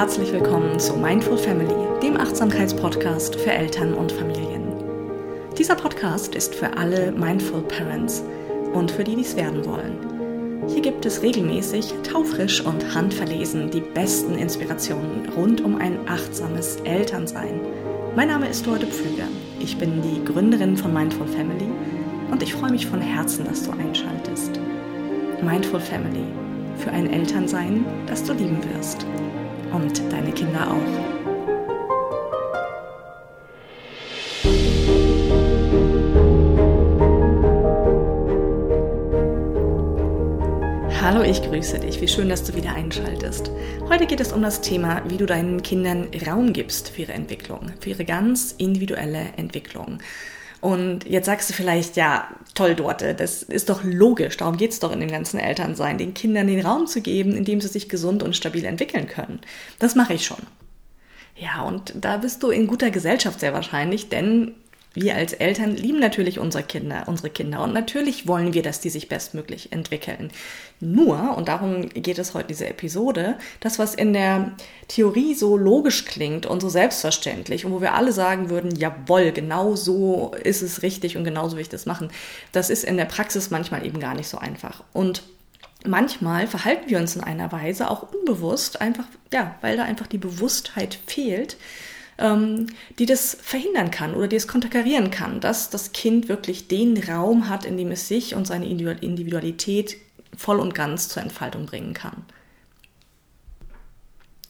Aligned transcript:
herzlich 0.00 0.32
willkommen 0.32 0.80
zu 0.80 0.96
Mindful 0.96 1.36
Family, 1.36 1.74
dem 2.02 2.16
Achtsamkeitspodcast 2.16 3.36
für 3.36 3.52
Eltern 3.52 3.92
und 3.92 4.10
Familien. 4.10 4.72
Dieser 5.58 5.74
Podcast 5.74 6.34
ist 6.34 6.54
für 6.54 6.74
alle 6.74 7.12
Mindful 7.12 7.60
Parents 7.60 8.24
und 8.72 8.90
für 8.90 9.04
die, 9.04 9.14
die 9.14 9.20
es 9.20 9.36
werden 9.36 9.62
wollen. 9.66 10.64
Hier 10.68 10.80
gibt 10.80 11.04
es 11.04 11.20
regelmäßig 11.20 11.92
taufrisch 12.02 12.62
und 12.62 12.94
handverlesen 12.94 13.70
die 13.70 13.82
besten 13.82 14.36
Inspirationen 14.36 15.28
rund 15.36 15.60
um 15.60 15.76
ein 15.76 15.98
achtsames 16.08 16.76
Elternsein. 16.76 17.60
Mein 18.16 18.28
Name 18.28 18.48
ist 18.48 18.66
Dorte 18.66 18.86
Pflüger. 18.86 19.28
Ich 19.58 19.76
bin 19.76 20.00
die 20.00 20.24
Gründerin 20.24 20.78
von 20.78 20.94
Mindful 20.94 21.26
Family 21.26 21.68
und 22.30 22.42
ich 22.42 22.54
freue 22.54 22.70
mich 22.70 22.86
von 22.86 23.02
Herzen, 23.02 23.44
dass 23.44 23.64
du 23.64 23.72
einschaltest. 23.72 24.58
Mindful 25.42 25.80
Family 25.80 26.24
für 26.78 26.90
ein 26.90 27.12
Elternsein, 27.12 27.84
das 28.06 28.24
du 28.24 28.32
lieben 28.32 28.60
wirst 28.72 29.04
und 29.72 30.12
deine 30.12 30.32
Kinder 30.32 30.70
auch. 30.70 31.10
Hallo, 41.02 41.22
ich 41.22 41.42
grüße 41.42 41.78
dich. 41.80 42.00
Wie 42.00 42.08
schön, 42.08 42.28
dass 42.28 42.44
du 42.44 42.54
wieder 42.54 42.74
einschaltest. 42.74 43.50
Heute 43.88 44.06
geht 44.06 44.20
es 44.20 44.32
um 44.32 44.42
das 44.42 44.60
Thema, 44.60 45.02
wie 45.08 45.16
du 45.16 45.26
deinen 45.26 45.62
Kindern 45.62 46.08
Raum 46.26 46.52
gibst 46.52 46.90
für 46.90 47.02
ihre 47.02 47.14
Entwicklung, 47.14 47.72
für 47.80 47.90
ihre 47.90 48.04
ganz 48.04 48.54
individuelle 48.58 49.32
Entwicklung. 49.36 49.98
Und 50.60 51.06
jetzt 51.06 51.26
sagst 51.26 51.48
du 51.48 51.54
vielleicht, 51.54 51.96
ja, 51.96 52.28
toll, 52.54 52.74
Dorte, 52.74 53.14
das 53.14 53.42
ist 53.42 53.68
doch 53.68 53.82
logisch, 53.84 54.36
darum 54.36 54.56
geht's 54.56 54.80
doch 54.80 54.92
in 54.92 55.00
dem 55.00 55.10
ganzen 55.10 55.38
Elternsein, 55.38 55.98
den 55.98 56.14
Kindern 56.14 56.46
den 56.46 56.64
Raum 56.64 56.86
zu 56.86 57.00
geben, 57.00 57.34
in 57.34 57.44
dem 57.44 57.60
sie 57.60 57.68
sich 57.68 57.88
gesund 57.88 58.22
und 58.22 58.36
stabil 58.36 58.64
entwickeln 58.64 59.06
können. 59.06 59.40
Das 59.78 59.94
mache 59.94 60.14
ich 60.14 60.24
schon. 60.24 60.46
Ja, 61.36 61.62
und 61.62 61.94
da 61.96 62.18
bist 62.18 62.42
du 62.42 62.50
in 62.50 62.66
guter 62.66 62.90
Gesellschaft 62.90 63.40
sehr 63.40 63.54
wahrscheinlich, 63.54 64.08
denn 64.08 64.54
wir 64.92 65.14
als 65.14 65.32
Eltern 65.32 65.76
lieben 65.76 66.00
natürlich 66.00 66.38
unsere 66.38 66.64
Kinder, 66.64 67.04
unsere 67.06 67.30
Kinder 67.30 67.62
und 67.62 67.72
natürlich 67.72 68.26
wollen 68.26 68.54
wir, 68.54 68.62
dass 68.62 68.80
die 68.80 68.90
sich 68.90 69.08
bestmöglich 69.08 69.72
entwickeln. 69.72 70.30
Nur, 70.80 71.36
und 71.36 71.48
darum 71.48 71.90
geht 71.90 72.18
es 72.18 72.32
heute 72.32 72.48
diese 72.48 72.66
Episode, 72.66 73.36
das, 73.60 73.78
was 73.78 73.94
in 73.94 74.14
der 74.14 74.52
Theorie 74.88 75.34
so 75.34 75.58
logisch 75.58 76.06
klingt 76.06 76.46
und 76.46 76.60
so 76.60 76.70
selbstverständlich 76.70 77.66
und 77.66 77.72
wo 77.72 77.82
wir 77.82 77.92
alle 77.92 78.12
sagen 78.12 78.48
würden, 78.48 78.74
jawohl, 78.74 79.30
genau 79.32 79.76
so 79.76 80.32
ist 80.42 80.62
es 80.62 80.82
richtig 80.82 81.18
und 81.18 81.24
genauso 81.24 81.56
will 81.56 81.62
ich 81.62 81.68
das 81.68 81.84
machen, 81.84 82.08
das 82.52 82.70
ist 82.70 82.84
in 82.84 82.96
der 82.96 83.04
Praxis 83.04 83.50
manchmal 83.50 83.84
eben 83.84 84.00
gar 84.00 84.14
nicht 84.14 84.28
so 84.28 84.38
einfach. 84.38 84.82
Und 84.94 85.22
manchmal 85.86 86.46
verhalten 86.46 86.88
wir 86.88 86.98
uns 86.98 87.14
in 87.14 87.22
einer 87.22 87.52
Weise 87.52 87.90
auch 87.90 88.06
unbewusst, 88.14 88.80
einfach, 88.80 89.04
ja, 89.34 89.56
weil 89.60 89.76
da 89.76 89.84
einfach 89.84 90.06
die 90.06 90.18
Bewusstheit 90.18 90.98
fehlt, 91.06 91.58
ähm, 92.16 92.68
die 92.98 93.06
das 93.06 93.36
verhindern 93.40 93.90
kann 93.90 94.14
oder 94.14 94.28
die 94.28 94.36
es 94.36 94.48
konterkarieren 94.48 95.10
kann, 95.10 95.40
dass 95.40 95.68
das 95.68 95.92
Kind 95.92 96.28
wirklich 96.28 96.68
den 96.68 96.96
Raum 97.02 97.50
hat, 97.50 97.66
in 97.66 97.76
dem 97.76 97.90
es 97.90 98.08
sich 98.08 98.34
und 98.34 98.46
seine 98.46 98.66
Individualität 98.66 99.96
voll 100.36 100.60
und 100.60 100.74
ganz 100.74 101.08
zur 101.08 101.22
Entfaltung 101.22 101.66
bringen 101.66 101.94
kann. 101.94 102.24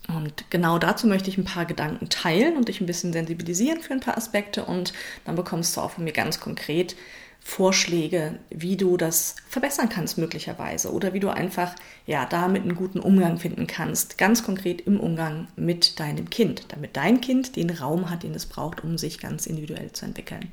Und 0.08 0.50
genau 0.50 0.78
dazu 0.78 1.06
möchte 1.06 1.30
ich 1.30 1.38
ein 1.38 1.44
paar 1.44 1.66
Gedanken 1.66 2.08
teilen 2.08 2.56
und 2.56 2.68
dich 2.68 2.80
ein 2.80 2.86
bisschen 2.86 3.12
sensibilisieren 3.12 3.80
für 3.80 3.92
ein 3.92 4.00
paar 4.00 4.16
Aspekte 4.16 4.64
und 4.64 4.92
dann 5.24 5.36
bekommst 5.36 5.76
du 5.76 5.80
auch 5.80 5.92
von 5.92 6.04
mir 6.04 6.12
ganz 6.12 6.40
konkret 6.40 6.96
Vorschläge, 7.42 8.38
wie 8.50 8.76
du 8.76 8.96
das 8.96 9.36
verbessern 9.48 9.88
kannst 9.88 10.18
möglicherweise 10.18 10.92
oder 10.92 11.14
wie 11.14 11.20
du 11.20 11.30
einfach 11.30 11.74
ja 12.06 12.26
damit 12.26 12.62
einen 12.62 12.74
guten 12.74 13.00
Umgang 13.00 13.38
finden 13.38 13.66
kannst, 13.66 14.18
ganz 14.18 14.44
konkret 14.44 14.82
im 14.82 15.00
Umgang 15.00 15.48
mit 15.56 15.98
deinem 16.00 16.28
Kind, 16.28 16.66
damit 16.68 16.96
dein 16.96 17.20
Kind 17.20 17.56
den 17.56 17.70
Raum 17.70 18.10
hat, 18.10 18.24
den 18.24 18.34
es 18.34 18.46
braucht, 18.46 18.84
um 18.84 18.98
sich 18.98 19.18
ganz 19.18 19.46
individuell 19.46 19.90
zu 19.92 20.04
entwickeln. 20.04 20.50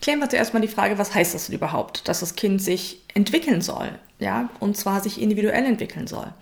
Klären 0.00 0.20
wir 0.20 0.28
zuerst 0.28 0.54
mal 0.54 0.60
die 0.60 0.68
Frage, 0.68 0.98
was 0.98 1.14
heißt 1.14 1.34
das 1.34 1.48
überhaupt, 1.48 2.08
dass 2.08 2.20
das 2.20 2.36
Kind 2.36 2.60
sich 2.60 3.02
entwickeln 3.14 3.60
soll, 3.60 3.88
ja, 4.18 4.50
und 4.60 4.76
zwar 4.76 5.00
sich 5.00 5.20
individuell 5.20 5.64
entwickeln 5.64 6.06
soll. 6.06 6.32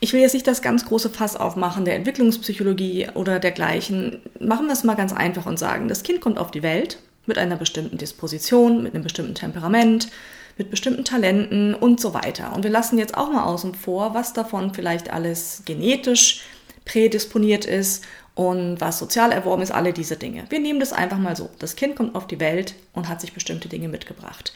Ich 0.00 0.12
will 0.12 0.20
jetzt 0.20 0.34
nicht 0.34 0.46
das 0.46 0.62
ganz 0.62 0.84
große 0.84 1.10
Fass 1.10 1.34
aufmachen 1.34 1.84
der 1.84 1.96
Entwicklungspsychologie 1.96 3.08
oder 3.14 3.40
dergleichen. 3.40 4.20
Machen 4.38 4.66
wir 4.66 4.72
es 4.72 4.84
mal 4.84 4.94
ganz 4.94 5.12
einfach 5.12 5.46
und 5.46 5.58
sagen, 5.58 5.88
das 5.88 6.04
Kind 6.04 6.20
kommt 6.20 6.38
auf 6.38 6.52
die 6.52 6.62
Welt 6.62 6.98
mit 7.26 7.36
einer 7.36 7.56
bestimmten 7.56 7.98
Disposition, 7.98 8.82
mit 8.82 8.94
einem 8.94 9.02
bestimmten 9.02 9.34
Temperament, 9.34 10.08
mit 10.56 10.70
bestimmten 10.70 11.04
Talenten 11.04 11.74
und 11.74 12.00
so 12.00 12.14
weiter. 12.14 12.54
Und 12.54 12.62
wir 12.62 12.70
lassen 12.70 12.98
jetzt 12.98 13.16
auch 13.16 13.30
mal 13.30 13.44
außen 13.44 13.74
vor, 13.74 14.14
was 14.14 14.32
davon 14.32 14.72
vielleicht 14.72 15.12
alles 15.12 15.62
genetisch 15.64 16.42
prädisponiert 16.84 17.64
ist 17.64 18.04
und 18.38 18.80
was 18.80 19.00
sozial 19.00 19.32
erworben 19.32 19.62
ist, 19.62 19.72
alle 19.72 19.92
diese 19.92 20.16
Dinge. 20.16 20.44
Wir 20.48 20.60
nehmen 20.60 20.78
das 20.78 20.92
einfach 20.92 21.18
mal 21.18 21.34
so. 21.34 21.50
Das 21.58 21.74
Kind 21.74 21.96
kommt 21.96 22.14
auf 22.14 22.28
die 22.28 22.38
Welt 22.38 22.76
und 22.92 23.08
hat 23.08 23.20
sich 23.20 23.32
bestimmte 23.32 23.68
Dinge 23.68 23.88
mitgebracht. 23.88 24.52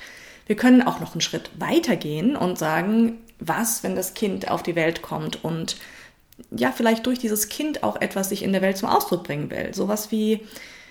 Wir 0.46 0.54
können 0.54 0.82
auch 0.82 1.00
noch 1.00 1.14
einen 1.14 1.20
Schritt 1.20 1.50
weiter 1.58 1.96
gehen 1.96 2.36
und 2.36 2.60
sagen, 2.60 3.18
was, 3.40 3.82
wenn 3.82 3.96
das 3.96 4.14
Kind 4.14 4.48
auf 4.48 4.62
die 4.62 4.76
Welt 4.76 5.02
kommt 5.02 5.42
und 5.42 5.78
ja, 6.52 6.70
vielleicht 6.70 7.06
durch 7.06 7.18
dieses 7.18 7.48
Kind 7.48 7.82
auch 7.82 8.00
etwas 8.00 8.28
sich 8.28 8.44
in 8.44 8.52
der 8.52 8.62
Welt 8.62 8.76
zum 8.76 8.88
Ausdruck 8.88 9.24
bringen 9.24 9.50
will. 9.50 9.74
Sowas 9.74 10.12
wie 10.12 10.46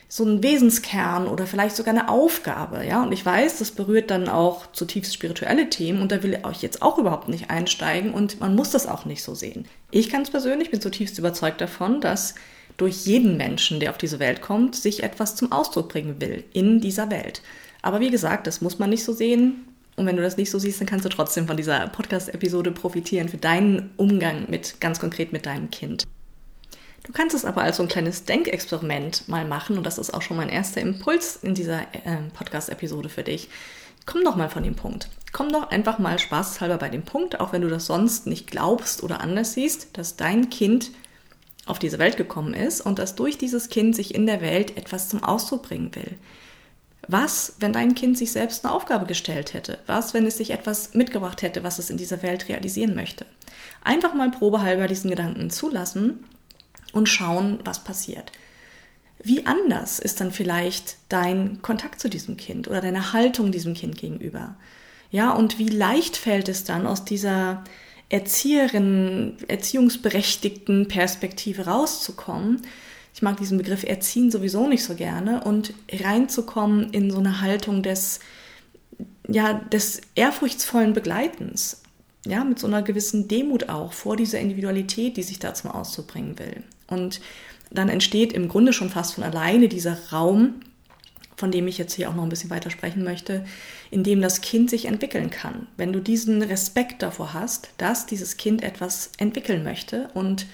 so 0.09 0.25
ein 0.25 0.43
Wesenskern 0.43 1.27
oder 1.27 1.47
vielleicht 1.47 1.77
sogar 1.77 1.93
eine 1.93 2.09
Aufgabe, 2.09 2.85
ja. 2.85 3.03
Und 3.03 3.13
ich 3.13 3.25
weiß, 3.25 3.59
das 3.59 3.71
berührt 3.71 4.11
dann 4.11 4.27
auch 4.27 4.69
zutiefst 4.73 5.13
spirituelle 5.13 5.69
Themen 5.69 6.01
und 6.01 6.11
da 6.11 6.23
will 6.23 6.37
ich 6.51 6.61
jetzt 6.61 6.81
auch 6.81 6.97
überhaupt 6.97 7.29
nicht 7.29 7.49
einsteigen 7.49 8.13
und 8.13 8.41
man 8.41 8.53
muss 8.53 8.71
das 8.71 8.85
auch 8.85 9.05
nicht 9.05 9.23
so 9.23 9.33
sehen. 9.33 9.65
Ich 9.91 10.13
es 10.13 10.29
persönlich, 10.29 10.71
bin 10.71 10.81
zutiefst 10.81 11.17
überzeugt 11.17 11.61
davon, 11.61 12.01
dass 12.01 12.35
durch 12.81 13.05
jeden 13.05 13.37
Menschen, 13.37 13.79
der 13.79 13.91
auf 13.91 13.99
diese 13.99 14.19
Welt 14.19 14.41
kommt, 14.41 14.75
sich 14.75 15.03
etwas 15.03 15.35
zum 15.35 15.51
Ausdruck 15.51 15.89
bringen 15.89 16.19
will 16.19 16.43
in 16.51 16.81
dieser 16.81 17.11
Welt. 17.11 17.43
Aber 17.83 17.99
wie 17.99 18.09
gesagt, 18.09 18.47
das 18.47 18.59
muss 18.59 18.79
man 18.79 18.89
nicht 18.89 19.03
so 19.03 19.13
sehen. 19.13 19.67
Und 19.97 20.07
wenn 20.07 20.15
du 20.15 20.23
das 20.23 20.35
nicht 20.35 20.49
so 20.49 20.57
siehst, 20.57 20.79
dann 20.79 20.87
kannst 20.87 21.05
du 21.05 21.09
trotzdem 21.09 21.45
von 21.45 21.57
dieser 21.57 21.87
Podcast-Episode 21.89 22.71
profitieren 22.71 23.29
für 23.29 23.37
deinen 23.37 23.91
Umgang 23.97 24.49
mit, 24.49 24.81
ganz 24.81 24.99
konkret 24.99 25.31
mit 25.31 25.45
deinem 25.45 25.69
Kind. 25.69 26.05
Du 27.03 27.13
kannst 27.13 27.35
es 27.35 27.45
aber 27.45 27.61
als 27.61 27.77
so 27.77 27.83
ein 27.83 27.89
kleines 27.89 28.25
Denkexperiment 28.25 29.27
mal 29.27 29.45
machen 29.45 29.77
und 29.77 29.85
das 29.85 29.99
ist 29.99 30.11
auch 30.11 30.23
schon 30.23 30.37
mein 30.37 30.49
erster 30.49 30.81
Impuls 30.81 31.35
in 31.35 31.53
dieser 31.53 31.81
äh, 31.81 32.17
Podcast-Episode 32.33 33.09
für 33.09 33.23
dich. 33.23 33.49
Komm 34.07 34.23
doch 34.23 34.35
mal 34.35 34.49
von 34.49 34.63
dem 34.63 34.75
Punkt. 34.75 35.07
Komm 35.31 35.49
doch 35.49 35.69
einfach 35.69 35.99
mal 35.99 36.17
spaßhalber 36.17 36.77
bei 36.77 36.89
dem 36.89 37.03
Punkt, 37.03 37.39
auch 37.39 37.53
wenn 37.53 37.61
du 37.61 37.69
das 37.69 37.85
sonst 37.85 38.25
nicht 38.25 38.49
glaubst 38.49 39.03
oder 39.03 39.21
anders 39.21 39.53
siehst, 39.53 39.95
dass 39.97 40.15
dein 40.15 40.49
Kind 40.49 40.91
auf 41.71 41.79
diese 41.79 41.99
Welt 41.99 42.17
gekommen 42.17 42.53
ist 42.53 42.81
und 42.81 42.99
dass 42.99 43.15
durch 43.15 43.37
dieses 43.37 43.69
Kind 43.69 43.95
sich 43.95 44.13
in 44.13 44.25
der 44.25 44.41
Welt 44.41 44.77
etwas 44.77 45.07
zum 45.07 45.23
Ausdruck 45.23 45.63
bringen 45.63 45.95
will. 45.95 46.17
Was, 47.07 47.55
wenn 47.59 47.73
dein 47.73 47.95
Kind 47.95 48.17
sich 48.17 48.31
selbst 48.31 48.63
eine 48.63 48.73
Aufgabe 48.73 49.05
gestellt 49.05 49.53
hätte? 49.53 49.79
Was, 49.87 50.13
wenn 50.13 50.27
es 50.27 50.37
sich 50.37 50.51
etwas 50.51 50.93
mitgebracht 50.93 51.41
hätte, 51.41 51.63
was 51.63 51.79
es 51.79 51.89
in 51.89 51.97
dieser 51.97 52.21
Welt 52.21 52.49
realisieren 52.49 52.93
möchte? 52.93 53.25
Einfach 53.83 54.13
mal 54.13 54.29
probehalber 54.29 54.87
diesen 54.87 55.09
Gedanken 55.09 55.49
zulassen 55.49 56.25
und 56.91 57.07
schauen, 57.07 57.59
was 57.63 57.83
passiert. 57.83 58.31
Wie 59.23 59.45
anders 59.45 59.99
ist 59.99 60.19
dann 60.19 60.31
vielleicht 60.31 60.97
dein 61.07 61.61
Kontakt 61.61 62.01
zu 62.01 62.09
diesem 62.09 62.35
Kind 62.37 62.67
oder 62.67 62.81
deine 62.81 63.13
Haltung 63.13 63.51
diesem 63.51 63.75
Kind 63.75 63.97
gegenüber? 63.97 64.55
Ja, 65.09 65.31
und 65.31 65.57
wie 65.57 65.69
leicht 65.69 66.17
fällt 66.17 66.49
es 66.49 66.65
dann 66.65 66.85
aus 66.85 67.05
dieser 67.05 67.63
Erzieherin, 68.11 69.37
erziehungsberechtigten 69.47 70.89
Perspektive 70.89 71.65
rauszukommen? 71.65 72.61
Ich 73.13 73.21
mag 73.21 73.37
diesen 73.37 73.57
Begriff 73.57 73.83
Erziehen 73.83 74.31
sowieso 74.31 74.67
nicht 74.67 74.83
so 74.83 74.95
gerne 74.95 75.43
und 75.43 75.73
reinzukommen 75.91 76.91
in 76.91 77.09
so 77.09 77.19
eine 77.19 77.39
Haltung 77.39 77.83
des, 77.83 78.19
ja, 79.27 79.53
des 79.53 80.01
ehrfurchtsvollen 80.15 80.93
Begleitens. 80.93 81.83
Ja, 82.25 82.43
mit 82.43 82.59
so 82.59 82.67
einer 82.67 82.83
gewissen 82.83 83.27
Demut 83.29 83.69
auch 83.69 83.93
vor 83.93 84.17
dieser 84.17 84.39
Individualität, 84.39 85.17
die 85.17 85.23
sich 85.23 85.39
da 85.39 85.53
zum 85.53 85.71
Ausdruck 85.71 86.07
bringen 86.07 86.37
will. 86.37 86.63
Und 86.87 87.21
dann 87.71 87.89
entsteht 87.89 88.33
im 88.33 88.49
Grunde 88.49 88.73
schon 88.73 88.89
fast 88.89 89.15
von 89.15 89.23
alleine 89.23 89.69
dieser 89.69 89.97
Raum, 90.11 90.55
von 91.41 91.51
dem 91.51 91.67
ich 91.67 91.79
jetzt 91.79 91.95
hier 91.95 92.07
auch 92.07 92.13
noch 92.13 92.21
ein 92.21 92.29
bisschen 92.29 92.51
weiter 92.51 92.69
sprechen 92.69 93.03
möchte, 93.03 93.43
in 93.89 94.03
dem 94.03 94.21
das 94.21 94.41
Kind 94.41 94.69
sich 94.69 94.85
entwickeln 94.85 95.31
kann. 95.31 95.65
Wenn 95.75 95.91
du 95.91 95.99
diesen 95.99 96.43
Respekt 96.43 97.01
davor 97.01 97.33
hast, 97.33 97.71
dass 97.79 98.05
dieses 98.05 98.37
Kind 98.37 98.61
etwas 98.61 99.09
entwickeln 99.17 99.63
möchte 99.63 100.09
und 100.13 100.45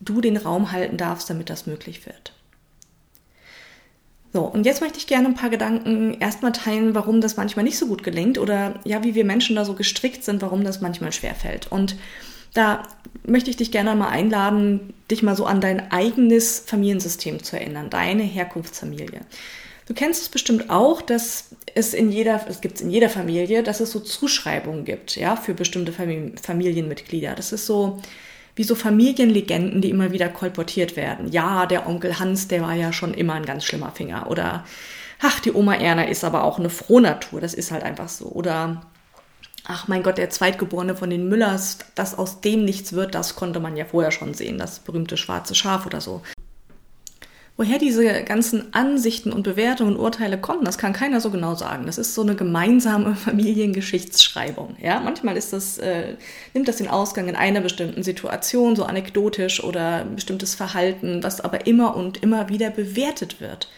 du 0.00 0.22
den 0.22 0.38
Raum 0.38 0.72
halten 0.72 0.96
darfst, 0.96 1.28
damit 1.28 1.50
das 1.50 1.66
möglich 1.66 2.06
wird. 2.06 2.32
So, 4.32 4.40
und 4.40 4.64
jetzt 4.64 4.80
möchte 4.80 4.96
ich 4.96 5.06
gerne 5.06 5.28
ein 5.28 5.34
paar 5.34 5.50
Gedanken 5.50 6.14
erstmal 6.14 6.52
teilen, 6.52 6.94
warum 6.94 7.20
das 7.20 7.36
manchmal 7.36 7.66
nicht 7.66 7.76
so 7.76 7.86
gut 7.86 8.02
gelingt 8.02 8.38
oder 8.38 8.80
ja, 8.84 9.04
wie 9.04 9.14
wir 9.14 9.26
Menschen 9.26 9.54
da 9.54 9.66
so 9.66 9.74
gestrickt 9.74 10.24
sind, 10.24 10.40
warum 10.40 10.64
das 10.64 10.80
manchmal 10.80 11.12
schwerfällt. 11.12 11.70
Und 11.70 11.96
da 12.54 12.84
möchte 13.26 13.50
ich 13.50 13.58
dich 13.58 13.70
gerne 13.70 13.94
mal 13.94 14.08
einladen, 14.08 14.94
dich 15.10 15.22
mal 15.22 15.36
so 15.36 15.44
an 15.44 15.60
dein 15.60 15.92
eigenes 15.92 16.58
Familiensystem 16.60 17.42
zu 17.42 17.58
erinnern, 17.58 17.90
deine 17.90 18.22
Herkunftsfamilie. 18.22 19.20
Du 19.92 19.98
kennst 19.98 20.22
es 20.22 20.30
bestimmt 20.30 20.70
auch, 20.70 21.02
dass 21.02 21.50
es 21.74 21.92
in 21.92 22.10
jeder, 22.10 22.40
es 22.48 22.62
gibt 22.62 22.80
in 22.80 22.88
jeder 22.88 23.10
Familie, 23.10 23.62
dass 23.62 23.80
es 23.80 23.92
so 23.92 24.00
Zuschreibungen 24.00 24.86
gibt, 24.86 25.16
ja, 25.16 25.36
für 25.36 25.52
bestimmte 25.52 25.92
Familienmitglieder. 25.92 27.34
Das 27.34 27.52
ist 27.52 27.66
so, 27.66 28.00
wie 28.56 28.64
so 28.64 28.74
Familienlegenden, 28.74 29.82
die 29.82 29.90
immer 29.90 30.10
wieder 30.10 30.30
kolportiert 30.30 30.96
werden. 30.96 31.30
Ja, 31.30 31.66
der 31.66 31.86
Onkel 31.86 32.18
Hans, 32.18 32.48
der 32.48 32.62
war 32.62 32.72
ja 32.72 32.90
schon 32.94 33.12
immer 33.12 33.34
ein 33.34 33.44
ganz 33.44 33.66
schlimmer 33.66 33.90
Finger. 33.90 34.30
Oder, 34.30 34.64
ach, 35.20 35.40
die 35.40 35.52
Oma 35.52 35.74
Erna 35.74 36.04
ist 36.04 36.24
aber 36.24 36.44
auch 36.44 36.58
eine 36.58 36.70
Frohnatur. 36.70 37.42
Das 37.42 37.52
ist 37.52 37.70
halt 37.70 37.82
einfach 37.82 38.08
so. 38.08 38.28
Oder, 38.28 38.86
ach 39.64 39.88
mein 39.88 40.02
Gott, 40.02 40.16
der 40.16 40.30
Zweitgeborene 40.30 40.96
von 40.96 41.10
den 41.10 41.28
Müllers, 41.28 41.80
dass 41.96 42.16
aus 42.16 42.40
dem 42.40 42.64
nichts 42.64 42.94
wird, 42.94 43.14
das 43.14 43.36
konnte 43.36 43.60
man 43.60 43.76
ja 43.76 43.84
vorher 43.84 44.10
schon 44.10 44.32
sehen. 44.32 44.56
Das 44.56 44.78
berühmte 44.78 45.18
schwarze 45.18 45.54
Schaf 45.54 45.84
oder 45.84 46.00
so. 46.00 46.22
Woher 47.58 47.78
diese 47.78 48.24
ganzen 48.24 48.72
Ansichten 48.72 49.30
und 49.30 49.42
Bewertungen 49.42 49.94
und 49.94 50.00
Urteile 50.00 50.38
kommen, 50.38 50.64
das 50.64 50.78
kann 50.78 50.94
keiner 50.94 51.20
so 51.20 51.30
genau 51.30 51.54
sagen. 51.54 51.84
Das 51.84 51.98
ist 51.98 52.14
so 52.14 52.22
eine 52.22 52.34
gemeinsame 52.34 53.14
Familiengeschichtsschreibung. 53.16 54.76
Ja, 54.80 55.00
manchmal 55.00 55.36
ist 55.36 55.52
das, 55.52 55.76
äh, 55.78 56.16
nimmt 56.54 56.66
das 56.66 56.76
den 56.76 56.88
Ausgang 56.88 57.28
in 57.28 57.36
einer 57.36 57.60
bestimmten 57.60 58.02
Situation, 58.02 58.74
so 58.74 58.84
anekdotisch 58.84 59.62
oder 59.62 60.00
ein 60.00 60.14
bestimmtes 60.14 60.54
Verhalten, 60.54 61.22
was 61.22 61.40
aber 61.42 61.66
immer 61.66 61.94
und 61.94 62.22
immer 62.22 62.48
wieder 62.48 62.70
bewertet 62.70 63.40
wird. 63.40 63.68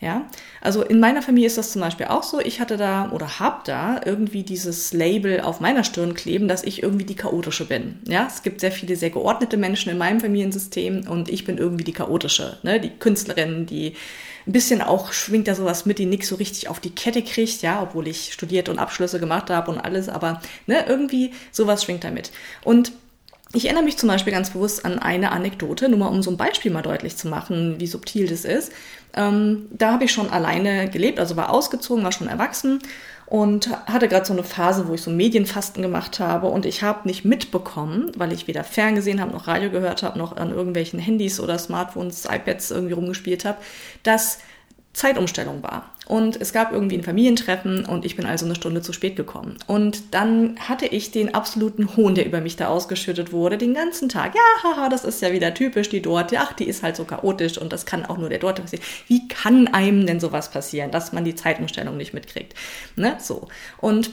Ja, 0.00 0.24
also 0.62 0.82
in 0.82 0.98
meiner 0.98 1.20
Familie 1.20 1.46
ist 1.46 1.58
das 1.58 1.72
zum 1.72 1.82
Beispiel 1.82 2.06
auch 2.06 2.22
so. 2.22 2.40
Ich 2.40 2.58
hatte 2.58 2.78
da 2.78 3.10
oder 3.10 3.38
hab 3.38 3.64
da 3.64 4.00
irgendwie 4.02 4.42
dieses 4.42 4.94
Label 4.94 5.40
auf 5.40 5.60
meiner 5.60 5.84
Stirn 5.84 6.14
kleben, 6.14 6.48
dass 6.48 6.64
ich 6.64 6.82
irgendwie 6.82 7.04
die 7.04 7.16
chaotische 7.16 7.66
bin. 7.66 7.98
Ja, 8.08 8.26
es 8.26 8.42
gibt 8.42 8.62
sehr 8.62 8.72
viele 8.72 8.96
sehr 8.96 9.10
geordnete 9.10 9.58
Menschen 9.58 9.92
in 9.92 9.98
meinem 9.98 10.20
Familiensystem 10.20 11.06
und 11.06 11.28
ich 11.28 11.44
bin 11.44 11.58
irgendwie 11.58 11.84
die 11.84 11.92
chaotische, 11.92 12.58
ne? 12.62 12.80
die 12.80 12.88
Künstlerin, 12.88 13.66
die 13.66 13.94
ein 14.46 14.52
bisschen 14.52 14.80
auch 14.80 15.12
schwingt 15.12 15.48
da 15.48 15.54
sowas 15.54 15.84
mit, 15.84 15.98
die 15.98 16.06
nichts 16.06 16.28
so 16.28 16.36
richtig 16.36 16.68
auf 16.68 16.80
die 16.80 16.94
Kette 16.94 17.22
kriegt, 17.22 17.60
ja, 17.60 17.82
obwohl 17.82 18.08
ich 18.08 18.32
studiert 18.32 18.70
und 18.70 18.78
Abschlüsse 18.78 19.20
gemacht 19.20 19.50
habe 19.50 19.70
und 19.70 19.78
alles, 19.78 20.08
aber 20.08 20.40
ne, 20.66 20.86
irgendwie 20.88 21.32
sowas 21.52 21.84
schwingt 21.84 22.04
da 22.04 22.10
mit. 22.10 22.32
Und 22.64 22.92
ich 23.52 23.64
erinnere 23.64 23.82
mich 23.82 23.96
zum 23.96 24.08
Beispiel 24.08 24.32
ganz 24.32 24.50
bewusst 24.50 24.84
an 24.84 25.00
eine 25.00 25.32
Anekdote, 25.32 25.88
nur 25.88 25.98
mal 25.98 26.06
um 26.06 26.22
so 26.22 26.30
ein 26.30 26.36
Beispiel 26.36 26.70
mal 26.70 26.82
deutlich 26.82 27.16
zu 27.16 27.26
machen, 27.26 27.80
wie 27.80 27.88
subtil 27.88 28.28
das 28.28 28.44
ist. 28.44 28.72
Ähm, 29.14 29.66
da 29.70 29.92
habe 29.92 30.04
ich 30.04 30.12
schon 30.12 30.30
alleine 30.30 30.88
gelebt, 30.88 31.18
also 31.18 31.36
war 31.36 31.50
ausgezogen, 31.50 32.04
war 32.04 32.12
schon 32.12 32.28
erwachsen 32.28 32.80
und 33.26 33.70
hatte 33.86 34.08
gerade 34.08 34.26
so 34.26 34.32
eine 34.32 34.42
Phase, 34.42 34.88
wo 34.88 34.94
ich 34.94 35.02
so 35.02 35.10
Medienfasten 35.10 35.82
gemacht 35.82 36.18
habe 36.18 36.48
und 36.48 36.66
ich 36.66 36.82
habe 36.82 37.06
nicht 37.06 37.24
mitbekommen, 37.24 38.10
weil 38.16 38.32
ich 38.32 38.48
weder 38.48 38.64
Ferngesehen 38.64 39.20
habe, 39.20 39.30
noch 39.32 39.46
Radio 39.46 39.70
gehört 39.70 40.02
habe, 40.02 40.18
noch 40.18 40.36
an 40.36 40.50
irgendwelchen 40.50 40.98
Handys 40.98 41.38
oder 41.38 41.56
Smartphones, 41.56 42.24
iPads 42.24 42.72
irgendwie 42.72 42.94
rumgespielt 42.94 43.44
habe, 43.44 43.58
dass 44.02 44.40
Zeitumstellung 44.92 45.62
war. 45.62 45.90
Und 46.06 46.40
es 46.40 46.52
gab 46.52 46.72
irgendwie 46.72 46.96
ein 46.96 47.04
Familientreffen 47.04 47.84
und 47.84 48.04
ich 48.04 48.16
bin 48.16 48.26
also 48.26 48.44
eine 48.44 48.56
Stunde 48.56 48.82
zu 48.82 48.92
spät 48.92 49.14
gekommen. 49.14 49.56
Und 49.68 50.12
dann 50.12 50.58
hatte 50.58 50.86
ich 50.86 51.12
den 51.12 51.32
absoluten 51.32 51.96
Hohn, 51.96 52.16
der 52.16 52.26
über 52.26 52.40
mich 52.40 52.56
da 52.56 52.66
ausgeschüttet 52.66 53.30
wurde, 53.30 53.56
den 53.56 53.74
ganzen 53.74 54.08
Tag. 54.08 54.34
Ja, 54.34 54.40
haha, 54.64 54.88
das 54.88 55.04
ist 55.04 55.22
ja 55.22 55.30
wieder 55.30 55.54
typisch, 55.54 55.88
die 55.88 56.02
dort. 56.02 56.36
Ach, 56.36 56.52
die 56.52 56.64
ist 56.64 56.82
halt 56.82 56.96
so 56.96 57.04
chaotisch 57.04 57.58
und 57.58 57.72
das 57.72 57.86
kann 57.86 58.04
auch 58.04 58.18
nur 58.18 58.28
der 58.28 58.40
dort 58.40 58.60
passieren. 58.60 58.84
Wie 59.06 59.28
kann 59.28 59.68
einem 59.68 60.04
denn 60.04 60.18
sowas 60.18 60.50
passieren, 60.50 60.90
dass 60.90 61.12
man 61.12 61.24
die 61.24 61.36
Zeitumstellung 61.36 61.96
nicht 61.96 62.12
mitkriegt? 62.12 62.54
Ne, 62.96 63.16
so. 63.20 63.48
Und 63.78 64.10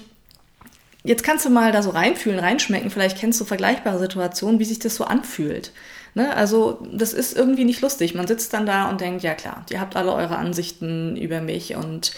Jetzt 1.03 1.23
kannst 1.23 1.45
du 1.45 1.49
mal 1.49 1.71
da 1.71 1.81
so 1.81 1.91
reinfühlen, 1.91 2.37
reinschmecken. 2.37 2.89
Vielleicht 2.89 3.17
kennst 3.17 3.39
du 3.39 3.45
vergleichbare 3.45 3.97
Situationen, 3.97 4.59
wie 4.59 4.65
sich 4.65 4.79
das 4.79 4.95
so 4.95 5.05
anfühlt. 5.05 5.71
Ne? 6.17 6.35
Also 6.35 6.79
das 6.91 7.13
ist 7.13 7.37
irgendwie 7.37 7.63
nicht 7.63 7.81
lustig. 7.81 8.15
Man 8.15 8.25
sitzt 8.25 8.51
dann 8.51 8.65
da 8.65 8.89
und 8.89 9.01
denkt, 9.01 9.21
ja 9.21 9.35
klar, 9.35 9.63
ihr 9.69 9.79
habt 9.79 9.95
alle 9.95 10.11
eure 10.11 10.35
Ansichten 10.35 11.15
über 11.15 11.41
mich 11.41 11.75
und 11.75 12.11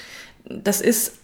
das 0.45 0.79
ist, 0.79 1.17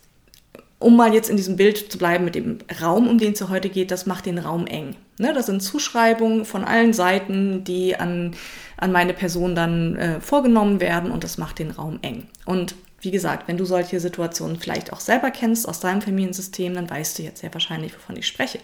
um 0.78 0.98
mal 0.98 1.14
jetzt 1.14 1.30
in 1.30 1.38
diesem 1.38 1.56
Bild 1.56 1.90
zu 1.90 1.98
bleiben 1.98 2.26
mit 2.26 2.36
dem 2.36 2.58
Raum, 2.82 3.08
um 3.08 3.18
den 3.18 3.32
es 3.32 3.48
heute 3.48 3.70
geht, 3.70 3.92
das 3.92 4.06
macht 4.06 4.26
den 4.26 4.40
Raum 4.40 4.68
eng. 4.68 4.98
Ne? 5.18 5.32
Das 5.34 5.46
sind 5.46 5.64
Zuschreibungen 5.64 6.44
von 6.44 6.66
allen 6.66 6.92
Seiten, 6.92 7.64
die 7.64 7.96
an, 7.96 8.36
an 8.76 8.92
meine 8.92 9.14
Person 9.14 9.56
dann 9.56 9.96
äh, 9.96 10.20
vorgenommen 10.20 10.82
werden 10.82 11.12
und 11.12 11.24
das 11.24 11.38
macht 11.38 11.60
den 11.60 11.72
Raum 11.72 12.00
eng. 12.02 12.28
Und 12.46 12.76
wie 13.06 13.12
gesagt, 13.12 13.48
wenn 13.48 13.58
du 13.58 13.66
solche 13.66 14.00
Situationen 14.00 14.60
vielleicht 14.60 14.92
auch 14.92 15.00
selber 15.00 15.32
kennst 15.32 15.68
aus 15.68 15.80
deinem 15.80 16.02
Familiensystem, 16.02 16.74
dann 16.74 16.90
weißt 16.90 17.18
du 17.18 17.24
jetzt 17.24 17.42
sehr 17.42 17.54
wahrscheinlich, 17.54 17.96
wovon 17.96 18.18
ich 18.18 18.28
spreche. 18.28 18.60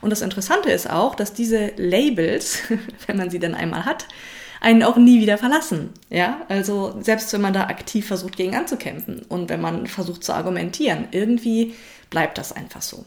Und 0.00 0.10
das 0.10 0.20
Interessante 0.20 0.70
ist 0.70 0.90
auch, 0.90 1.14
dass 1.14 1.32
diese 1.32 1.72
Labels, 1.76 2.58
wenn 3.06 3.16
man 3.16 3.30
sie 3.30 3.38
dann 3.38 3.54
einmal 3.54 3.84
hat, 3.84 4.06
einen 4.60 4.82
auch 4.82 4.96
nie 4.96 5.20
wieder 5.20 5.38
verlassen. 5.38 5.90
Ja, 6.10 6.42
also 6.48 6.96
selbst 7.00 7.32
wenn 7.32 7.40
man 7.40 7.52
da 7.52 7.68
aktiv 7.68 8.06
versucht, 8.06 8.36
gegen 8.36 8.56
anzukämpfen 8.56 9.22
und 9.28 9.48
wenn 9.48 9.60
man 9.60 9.86
versucht 9.86 10.24
zu 10.24 10.32
argumentieren, 10.32 11.08
irgendwie 11.10 11.74
bleibt 12.10 12.38
das 12.38 12.52
einfach 12.52 12.82
so. 12.82 13.04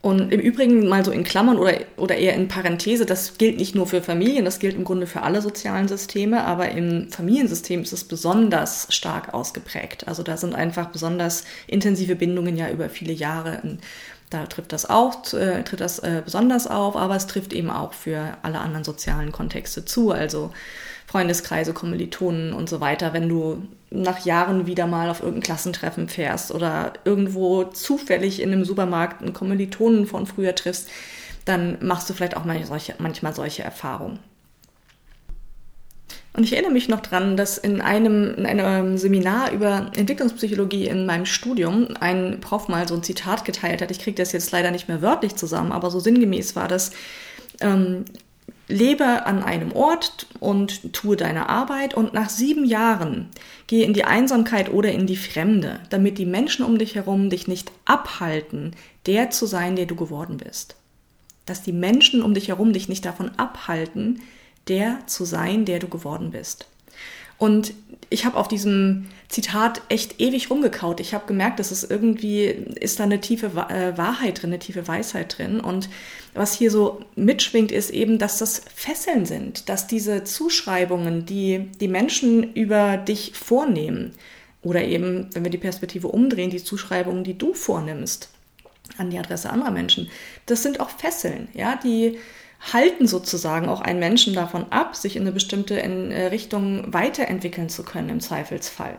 Und 0.00 0.32
im 0.32 0.38
Übrigen 0.38 0.86
mal 0.86 1.04
so 1.04 1.10
in 1.10 1.24
Klammern 1.24 1.58
oder, 1.58 1.80
oder 1.96 2.16
eher 2.16 2.34
in 2.34 2.46
Parenthese, 2.46 3.04
das 3.04 3.36
gilt 3.36 3.58
nicht 3.58 3.74
nur 3.74 3.86
für 3.88 4.00
Familien, 4.00 4.44
das 4.44 4.60
gilt 4.60 4.76
im 4.76 4.84
Grunde 4.84 5.08
für 5.08 5.22
alle 5.22 5.42
sozialen 5.42 5.88
Systeme, 5.88 6.44
aber 6.44 6.70
im 6.70 7.10
Familiensystem 7.10 7.82
ist 7.82 7.92
es 7.92 8.04
besonders 8.04 8.86
stark 8.90 9.34
ausgeprägt. 9.34 10.06
Also 10.06 10.22
da 10.22 10.36
sind 10.36 10.54
einfach 10.54 10.90
besonders 10.90 11.44
intensive 11.66 12.14
Bindungen 12.14 12.56
ja 12.56 12.70
über 12.70 12.88
viele 12.88 13.12
Jahre. 13.12 13.60
Da 14.30 14.46
trifft 14.46 14.72
das 14.72 14.88
auch, 14.88 15.32
äh, 15.32 15.64
tritt 15.64 15.80
das 15.80 15.98
äh, 15.98 16.22
besonders 16.24 16.68
auf, 16.68 16.94
aber 16.94 17.16
es 17.16 17.26
trifft 17.26 17.52
eben 17.52 17.70
auch 17.70 17.92
für 17.92 18.36
alle 18.42 18.60
anderen 18.60 18.84
sozialen 18.84 19.32
Kontexte 19.32 19.84
zu. 19.84 20.12
Also 20.12 20.52
Freundeskreise, 21.08 21.72
Kommilitonen 21.72 22.52
und 22.52 22.68
so 22.68 22.80
weiter, 22.80 23.14
wenn 23.14 23.30
du 23.30 23.62
nach 23.90 24.26
Jahren 24.26 24.66
wieder 24.66 24.86
mal 24.86 25.08
auf 25.08 25.20
irgendein 25.20 25.42
Klassentreffen 25.42 26.06
fährst 26.06 26.52
oder 26.52 26.92
irgendwo 27.06 27.64
zufällig 27.64 28.42
in 28.42 28.52
einem 28.52 28.66
Supermarkt 28.66 29.22
einen 29.22 29.32
Kommilitonen 29.32 30.06
von 30.06 30.26
früher 30.26 30.54
triffst, 30.54 30.90
dann 31.46 31.78
machst 31.80 32.10
du 32.10 32.14
vielleicht 32.14 32.36
auch 32.36 32.44
mal 32.44 32.62
solche, 32.66 32.94
manchmal 32.98 33.34
solche 33.34 33.62
Erfahrungen. 33.62 34.18
Und 36.34 36.44
ich 36.44 36.52
erinnere 36.52 36.72
mich 36.72 36.90
noch 36.90 37.00
dran, 37.00 37.38
dass 37.38 37.56
in 37.56 37.80
einem, 37.80 38.34
in 38.34 38.44
einem 38.44 38.98
Seminar 38.98 39.50
über 39.52 39.90
Entwicklungspsychologie 39.96 40.88
in 40.88 41.06
meinem 41.06 41.24
Studium 41.24 41.88
ein 42.00 42.40
Prof 42.40 42.68
mal 42.68 42.86
so 42.86 42.94
ein 42.94 43.02
Zitat 43.02 43.46
geteilt 43.46 43.80
hat. 43.80 43.90
Ich 43.90 43.98
kriege 43.98 44.16
das 44.16 44.32
jetzt 44.32 44.52
leider 44.52 44.70
nicht 44.70 44.88
mehr 44.88 45.00
wörtlich 45.00 45.36
zusammen, 45.36 45.72
aber 45.72 45.90
so 45.90 46.00
sinngemäß 46.00 46.54
war 46.54 46.68
das, 46.68 46.90
ähm, 47.60 48.04
lebe 48.68 49.26
an 49.26 49.42
einem 49.42 49.72
Ort 49.72 50.26
und 50.40 50.92
tue 50.92 51.16
deine 51.16 51.48
Arbeit 51.48 51.94
und 51.94 52.12
nach 52.12 52.28
sieben 52.28 52.64
Jahren 52.64 53.28
gehe 53.66 53.84
in 53.84 53.94
die 53.94 54.04
Einsamkeit 54.04 54.70
oder 54.70 54.92
in 54.92 55.06
die 55.06 55.16
Fremde, 55.16 55.80
damit 55.90 56.18
die 56.18 56.26
Menschen 56.26 56.64
um 56.64 56.78
dich 56.78 56.94
herum 56.94 57.30
dich 57.30 57.48
nicht 57.48 57.72
abhalten, 57.86 58.76
der 59.06 59.30
zu 59.30 59.46
sein, 59.46 59.74
der 59.74 59.86
du 59.86 59.96
geworden 59.96 60.36
bist. 60.36 60.76
Dass 61.46 61.62
die 61.62 61.72
Menschen 61.72 62.22
um 62.22 62.34
dich 62.34 62.48
herum 62.48 62.72
dich 62.72 62.88
nicht 62.88 63.04
davon 63.04 63.30
abhalten, 63.38 64.20
der 64.68 65.06
zu 65.06 65.24
sein, 65.24 65.64
der 65.64 65.78
du 65.78 65.88
geworden 65.88 66.30
bist. 66.30 66.66
Und 67.38 67.72
ich 68.10 68.24
habe 68.24 68.36
auf 68.36 68.48
diesem 68.48 69.06
Zitat 69.28 69.82
echt 69.88 70.20
ewig 70.20 70.50
rumgekaut. 70.50 71.00
Ich 71.00 71.12
habe 71.14 71.26
gemerkt, 71.26 71.60
dass 71.60 71.70
es 71.70 71.84
irgendwie 71.84 72.44
ist 72.44 72.98
da 72.98 73.04
eine 73.04 73.20
tiefe 73.20 73.46
äh, 73.68 73.96
Wahrheit 73.98 74.42
drin, 74.42 74.50
eine 74.50 74.58
tiefe 74.58 74.88
Weisheit 74.88 75.36
drin. 75.38 75.60
Und 75.60 75.88
was 76.34 76.54
hier 76.54 76.70
so 76.70 77.00
mitschwingt, 77.16 77.70
ist 77.70 77.90
eben, 77.90 78.18
dass 78.18 78.38
das 78.38 78.62
Fesseln 78.74 79.26
sind, 79.26 79.68
dass 79.68 79.86
diese 79.86 80.24
Zuschreibungen, 80.24 81.26
die 81.26 81.68
die 81.80 81.88
Menschen 81.88 82.54
über 82.54 82.96
dich 82.96 83.32
vornehmen, 83.34 84.12
oder 84.62 84.82
eben, 84.82 85.28
wenn 85.34 85.44
wir 85.44 85.50
die 85.50 85.58
Perspektive 85.58 86.08
umdrehen, 86.08 86.50
die 86.50 86.62
Zuschreibungen, 86.62 87.24
die 87.24 87.38
du 87.38 87.54
vornimmst 87.54 88.30
an 88.96 89.10
die 89.10 89.18
Adresse 89.18 89.50
anderer 89.50 89.70
Menschen, 89.70 90.10
das 90.46 90.62
sind 90.62 90.80
auch 90.80 90.90
Fesseln, 90.90 91.48
ja, 91.54 91.76
die 91.76 92.18
halten 92.60 93.06
sozusagen 93.06 93.68
auch 93.68 93.80
einen 93.80 94.00
Menschen 94.00 94.34
davon 94.34 94.66
ab, 94.70 94.96
sich 94.96 95.16
in 95.16 95.22
eine 95.22 95.32
bestimmte 95.32 95.80
äh, 95.80 96.26
Richtung 96.26 96.92
weiterentwickeln 96.92 97.68
zu 97.68 97.82
können 97.82 98.08
im 98.08 98.20
Zweifelsfall. 98.20 98.96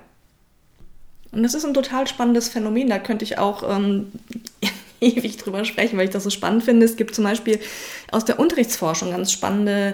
Und 1.32 1.44
das 1.44 1.54
ist 1.54 1.66
ein 1.66 1.74
total 1.74 2.08
spannendes 2.08 2.50
Phänomen. 2.50 2.90
Da 2.90 3.00
könnte 3.00 3.24
ich 3.26 3.38
auch 3.38 3.64
ähm, 3.70 4.12
ewig 5.02 5.38
drüber 5.38 5.66
sprechen, 5.66 5.98
weil 5.98 6.06
ich 6.06 6.14
das 6.14 6.24
so 6.24 6.30
spannend 6.30 6.64
finde. 6.64 6.86
Es 6.86 6.96
gibt 6.96 7.14
zum 7.14 7.24
Beispiel 7.24 7.60
aus 8.12 8.26
der 8.26 8.40
Unterrichtsforschung 8.40 9.12
ganz 9.12 9.32
spannende 9.32 9.94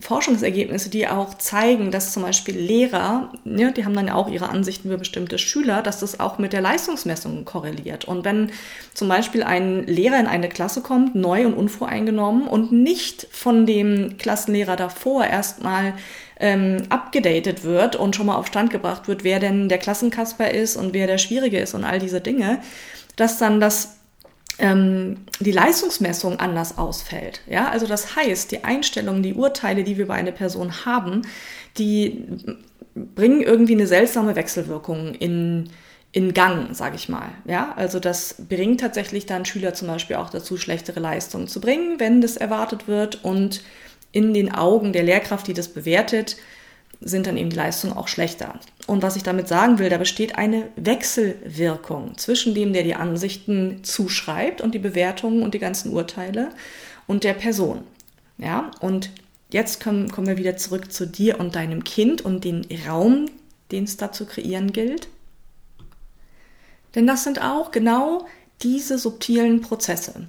Forschungsergebnisse, 0.00 0.90
die 0.90 1.08
auch 1.08 1.34
zeigen, 1.34 1.90
dass 1.90 2.12
zum 2.12 2.22
Beispiel 2.22 2.56
Lehrer, 2.56 3.32
ja, 3.44 3.70
die 3.70 3.84
haben 3.84 3.94
dann 3.94 4.08
ja 4.08 4.14
auch 4.14 4.28
ihre 4.28 4.50
Ansichten 4.50 4.88
über 4.88 4.98
bestimmte 4.98 5.38
Schüler, 5.38 5.82
dass 5.82 6.00
das 6.00 6.20
auch 6.20 6.38
mit 6.38 6.52
der 6.52 6.60
Leistungsmessung 6.60 7.44
korreliert. 7.44 8.04
Und 8.04 8.24
wenn 8.24 8.52
zum 8.92 9.08
Beispiel 9.08 9.42
ein 9.42 9.86
Lehrer 9.86 10.20
in 10.20 10.26
eine 10.26 10.48
Klasse 10.48 10.82
kommt, 10.82 11.14
neu 11.14 11.46
und 11.46 11.54
unvoreingenommen 11.54 12.46
und 12.46 12.72
nicht 12.72 13.26
von 13.30 13.64
dem 13.64 14.18
Klassenlehrer 14.18 14.76
davor 14.76 15.24
erstmal 15.24 15.94
ähm, 16.38 16.82
abgedatet 16.90 17.64
wird 17.64 17.96
und 17.96 18.14
schon 18.14 18.26
mal 18.26 18.36
auf 18.36 18.48
Stand 18.48 18.70
gebracht 18.70 19.08
wird, 19.08 19.24
wer 19.24 19.40
denn 19.40 19.68
der 19.68 19.78
Klassenkasper 19.78 20.50
ist 20.50 20.76
und 20.76 20.92
wer 20.92 21.06
der 21.06 21.18
Schwierige 21.18 21.58
ist 21.58 21.74
und 21.74 21.84
all 21.84 21.98
diese 21.98 22.20
Dinge, 22.20 22.60
dass 23.16 23.38
dann 23.38 23.60
das 23.60 23.96
die 24.58 25.52
Leistungsmessung 25.52 26.40
anders 26.40 26.78
ausfällt. 26.78 27.42
Ja, 27.46 27.68
also 27.68 27.86
das 27.86 28.16
heißt, 28.16 28.52
die 28.52 28.64
Einstellungen, 28.64 29.22
die 29.22 29.34
Urteile, 29.34 29.84
die 29.84 29.98
wir 29.98 30.06
bei 30.06 30.14
einer 30.14 30.32
Person 30.32 30.86
haben, 30.86 31.22
die 31.76 32.24
bringen 32.94 33.42
irgendwie 33.42 33.74
eine 33.74 33.86
seltsame 33.86 34.34
Wechselwirkung 34.34 35.14
in, 35.14 35.68
in 36.12 36.32
Gang, 36.32 36.74
sage 36.74 36.96
ich 36.96 37.10
mal. 37.10 37.28
Ja, 37.44 37.74
also 37.76 38.00
das 38.00 38.36
bringt 38.48 38.80
tatsächlich 38.80 39.26
dann 39.26 39.44
Schüler 39.44 39.74
zum 39.74 39.88
Beispiel 39.88 40.16
auch 40.16 40.30
dazu, 40.30 40.56
schlechtere 40.56 41.00
Leistungen 41.00 41.48
zu 41.48 41.60
bringen, 41.60 42.00
wenn 42.00 42.22
das 42.22 42.38
erwartet 42.38 42.88
wird. 42.88 43.22
Und 43.24 43.62
in 44.12 44.32
den 44.32 44.54
Augen 44.54 44.94
der 44.94 45.02
Lehrkraft, 45.02 45.46
die 45.46 45.52
das 45.52 45.68
bewertet, 45.68 46.38
sind 47.00 47.26
dann 47.26 47.36
eben 47.36 47.50
die 47.50 47.56
Leistungen 47.56 47.92
auch 47.92 48.08
schlechter. 48.08 48.58
Und 48.86 49.02
was 49.02 49.16
ich 49.16 49.22
damit 49.22 49.48
sagen 49.48 49.78
will, 49.78 49.90
da 49.90 49.98
besteht 49.98 50.36
eine 50.36 50.68
Wechselwirkung 50.76 52.16
zwischen 52.16 52.54
dem, 52.54 52.72
der 52.72 52.82
die 52.82 52.94
Ansichten 52.94 53.82
zuschreibt 53.82 54.60
und 54.60 54.74
die 54.74 54.78
Bewertungen 54.78 55.42
und 55.42 55.54
die 55.54 55.58
ganzen 55.58 55.92
Urteile 55.92 56.50
und 57.06 57.24
der 57.24 57.34
Person. 57.34 57.82
Ja, 58.38 58.70
und 58.80 59.10
jetzt 59.50 59.82
kommen, 59.82 60.10
kommen 60.10 60.26
wir 60.26 60.38
wieder 60.38 60.56
zurück 60.56 60.92
zu 60.92 61.06
dir 61.06 61.40
und 61.40 61.54
deinem 61.54 61.84
Kind 61.84 62.22
und 62.22 62.44
den 62.44 62.66
Raum, 62.86 63.26
den 63.72 63.84
es 63.84 63.96
da 63.96 64.12
zu 64.12 64.26
kreieren 64.26 64.72
gilt. 64.72 65.08
Denn 66.94 67.06
das 67.06 67.24
sind 67.24 67.42
auch 67.42 67.70
genau 67.70 68.26
diese 68.62 68.98
subtilen 68.98 69.60
Prozesse. 69.60 70.26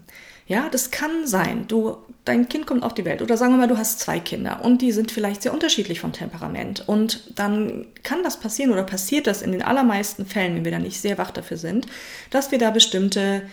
Ja, 0.47 0.69
das 0.69 0.91
kann 0.91 1.27
sein. 1.27 1.65
Du, 1.67 1.97
dein 2.23 2.47
Kind 2.47 2.65
kommt 2.65 2.83
auf 2.83 2.93
die 2.93 3.03
Welt 3.03 3.21
oder 3.21 3.35
sagen 3.35 3.53
wir 3.53 3.57
mal, 3.57 3.67
du 3.67 3.77
hast 3.77 3.99
zwei 3.99 4.19
Kinder 4.19 4.63
und 4.63 4.81
die 4.81 4.93
sind 4.93 5.11
vielleicht 5.11 5.41
sehr 5.41 5.53
unterschiedlich 5.53 5.99
vom 5.99 6.13
Temperament. 6.13 6.85
Und 6.87 7.37
dann 7.37 7.85
kann 8.03 8.23
das 8.23 8.39
passieren 8.39 8.71
oder 8.71 8.83
passiert 8.83 9.27
das 9.27 9.41
in 9.41 9.51
den 9.51 9.61
allermeisten 9.61 10.25
Fällen, 10.25 10.55
wenn 10.55 10.65
wir 10.65 10.71
da 10.71 10.79
nicht 10.79 11.01
sehr 11.01 11.17
wach 11.17 11.31
dafür 11.31 11.57
sind, 11.57 11.87
dass 12.29 12.51
wir 12.51 12.59
da 12.59 12.71
bestimmte 12.71 13.43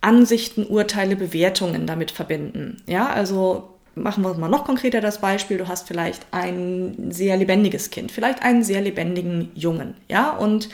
Ansichten, 0.00 0.64
Urteile, 0.64 1.16
Bewertungen 1.16 1.86
damit 1.86 2.12
verbinden. 2.12 2.80
Ja, 2.86 3.08
also 3.08 3.74
machen 3.96 4.22
wir 4.22 4.32
mal 4.34 4.48
noch 4.48 4.64
konkreter 4.64 5.00
das 5.00 5.20
Beispiel. 5.20 5.58
Du 5.58 5.66
hast 5.66 5.88
vielleicht 5.88 6.26
ein 6.30 7.10
sehr 7.10 7.36
lebendiges 7.36 7.90
Kind, 7.90 8.12
vielleicht 8.12 8.42
einen 8.42 8.62
sehr 8.62 8.80
lebendigen 8.80 9.50
Jungen. 9.54 9.94
Ja, 10.08 10.30
und 10.30 10.68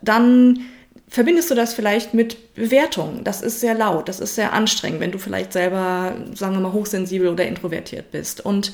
dann 0.00 0.60
verbindest 1.08 1.50
du 1.50 1.54
das 1.54 1.74
vielleicht 1.74 2.14
mit 2.14 2.54
Bewertungen. 2.54 3.24
Das 3.24 3.42
ist 3.42 3.60
sehr 3.60 3.74
laut, 3.74 4.08
das 4.08 4.20
ist 4.20 4.34
sehr 4.34 4.52
anstrengend, 4.52 5.00
wenn 5.00 5.12
du 5.12 5.18
vielleicht 5.18 5.52
selber, 5.52 6.16
sagen 6.34 6.54
wir 6.54 6.60
mal, 6.60 6.72
hochsensibel 6.72 7.28
oder 7.28 7.46
introvertiert 7.46 8.10
bist. 8.10 8.44
Und 8.44 8.72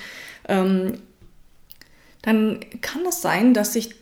ähm, 0.49 0.99
dann 2.23 2.61
kann 2.81 3.07
es 3.07 3.23
sein, 3.23 3.55
dass 3.55 3.75
sich, 3.75 3.95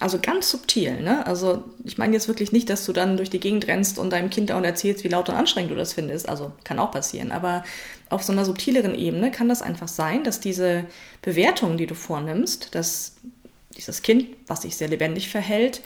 also 0.00 0.18
ganz 0.20 0.50
subtil, 0.50 1.00
ne? 1.00 1.24
Also 1.26 1.64
ich 1.84 1.96
meine 1.96 2.12
jetzt 2.12 2.26
wirklich 2.26 2.50
nicht, 2.50 2.68
dass 2.68 2.84
du 2.84 2.92
dann 2.92 3.16
durch 3.16 3.30
die 3.30 3.40
Gegend 3.40 3.68
rennst 3.68 3.98
und 3.98 4.10
deinem 4.10 4.28
Kind 4.28 4.50
auch 4.50 4.62
erzählst, 4.62 5.04
wie 5.04 5.08
laut 5.08 5.28
und 5.28 5.36
anstrengend 5.36 5.70
du 5.70 5.76
das 5.76 5.92
findest. 5.92 6.28
Also 6.28 6.52
kann 6.64 6.80
auch 6.80 6.90
passieren. 6.90 7.30
Aber 7.30 7.64
auf 8.10 8.24
so 8.24 8.32
einer 8.32 8.44
subtileren 8.44 8.96
Ebene 8.96 9.30
kann 9.30 9.48
das 9.48 9.62
einfach 9.62 9.88
sein, 9.88 10.24
dass 10.24 10.40
diese 10.40 10.84
Bewertungen, 11.22 11.78
die 11.78 11.86
du 11.86 11.94
vornimmst, 11.94 12.74
dass 12.74 13.16
dieses 13.76 14.02
Kind, 14.02 14.26
was 14.48 14.62
sich 14.62 14.76
sehr 14.76 14.88
lebendig 14.88 15.28
verhält, 15.28 15.82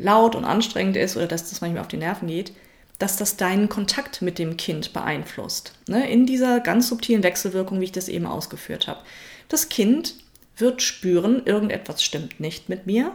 laut 0.00 0.34
und 0.34 0.44
anstrengend 0.44 0.96
ist 0.96 1.16
oder 1.16 1.26
dass 1.26 1.50
das 1.50 1.60
manchmal 1.60 1.82
auf 1.82 1.88
die 1.88 1.96
Nerven 1.96 2.28
geht, 2.28 2.52
dass 2.98 3.16
das 3.16 3.36
deinen 3.36 3.68
Kontakt 3.68 4.20
mit 4.20 4.38
dem 4.38 4.56
Kind 4.56 4.92
beeinflusst. 4.92 5.74
Ne? 5.88 6.08
In 6.10 6.26
dieser 6.26 6.60
ganz 6.60 6.88
subtilen 6.88 7.22
Wechselwirkung, 7.22 7.80
wie 7.80 7.84
ich 7.84 7.92
das 7.92 8.08
eben 8.08 8.26
ausgeführt 8.26 8.88
habe. 8.88 9.00
Das 9.48 9.68
Kind 9.68 10.14
wird 10.56 10.82
spüren, 10.82 11.42
irgendetwas 11.46 12.02
stimmt 12.02 12.40
nicht 12.40 12.68
mit 12.68 12.86
mir. 12.86 13.12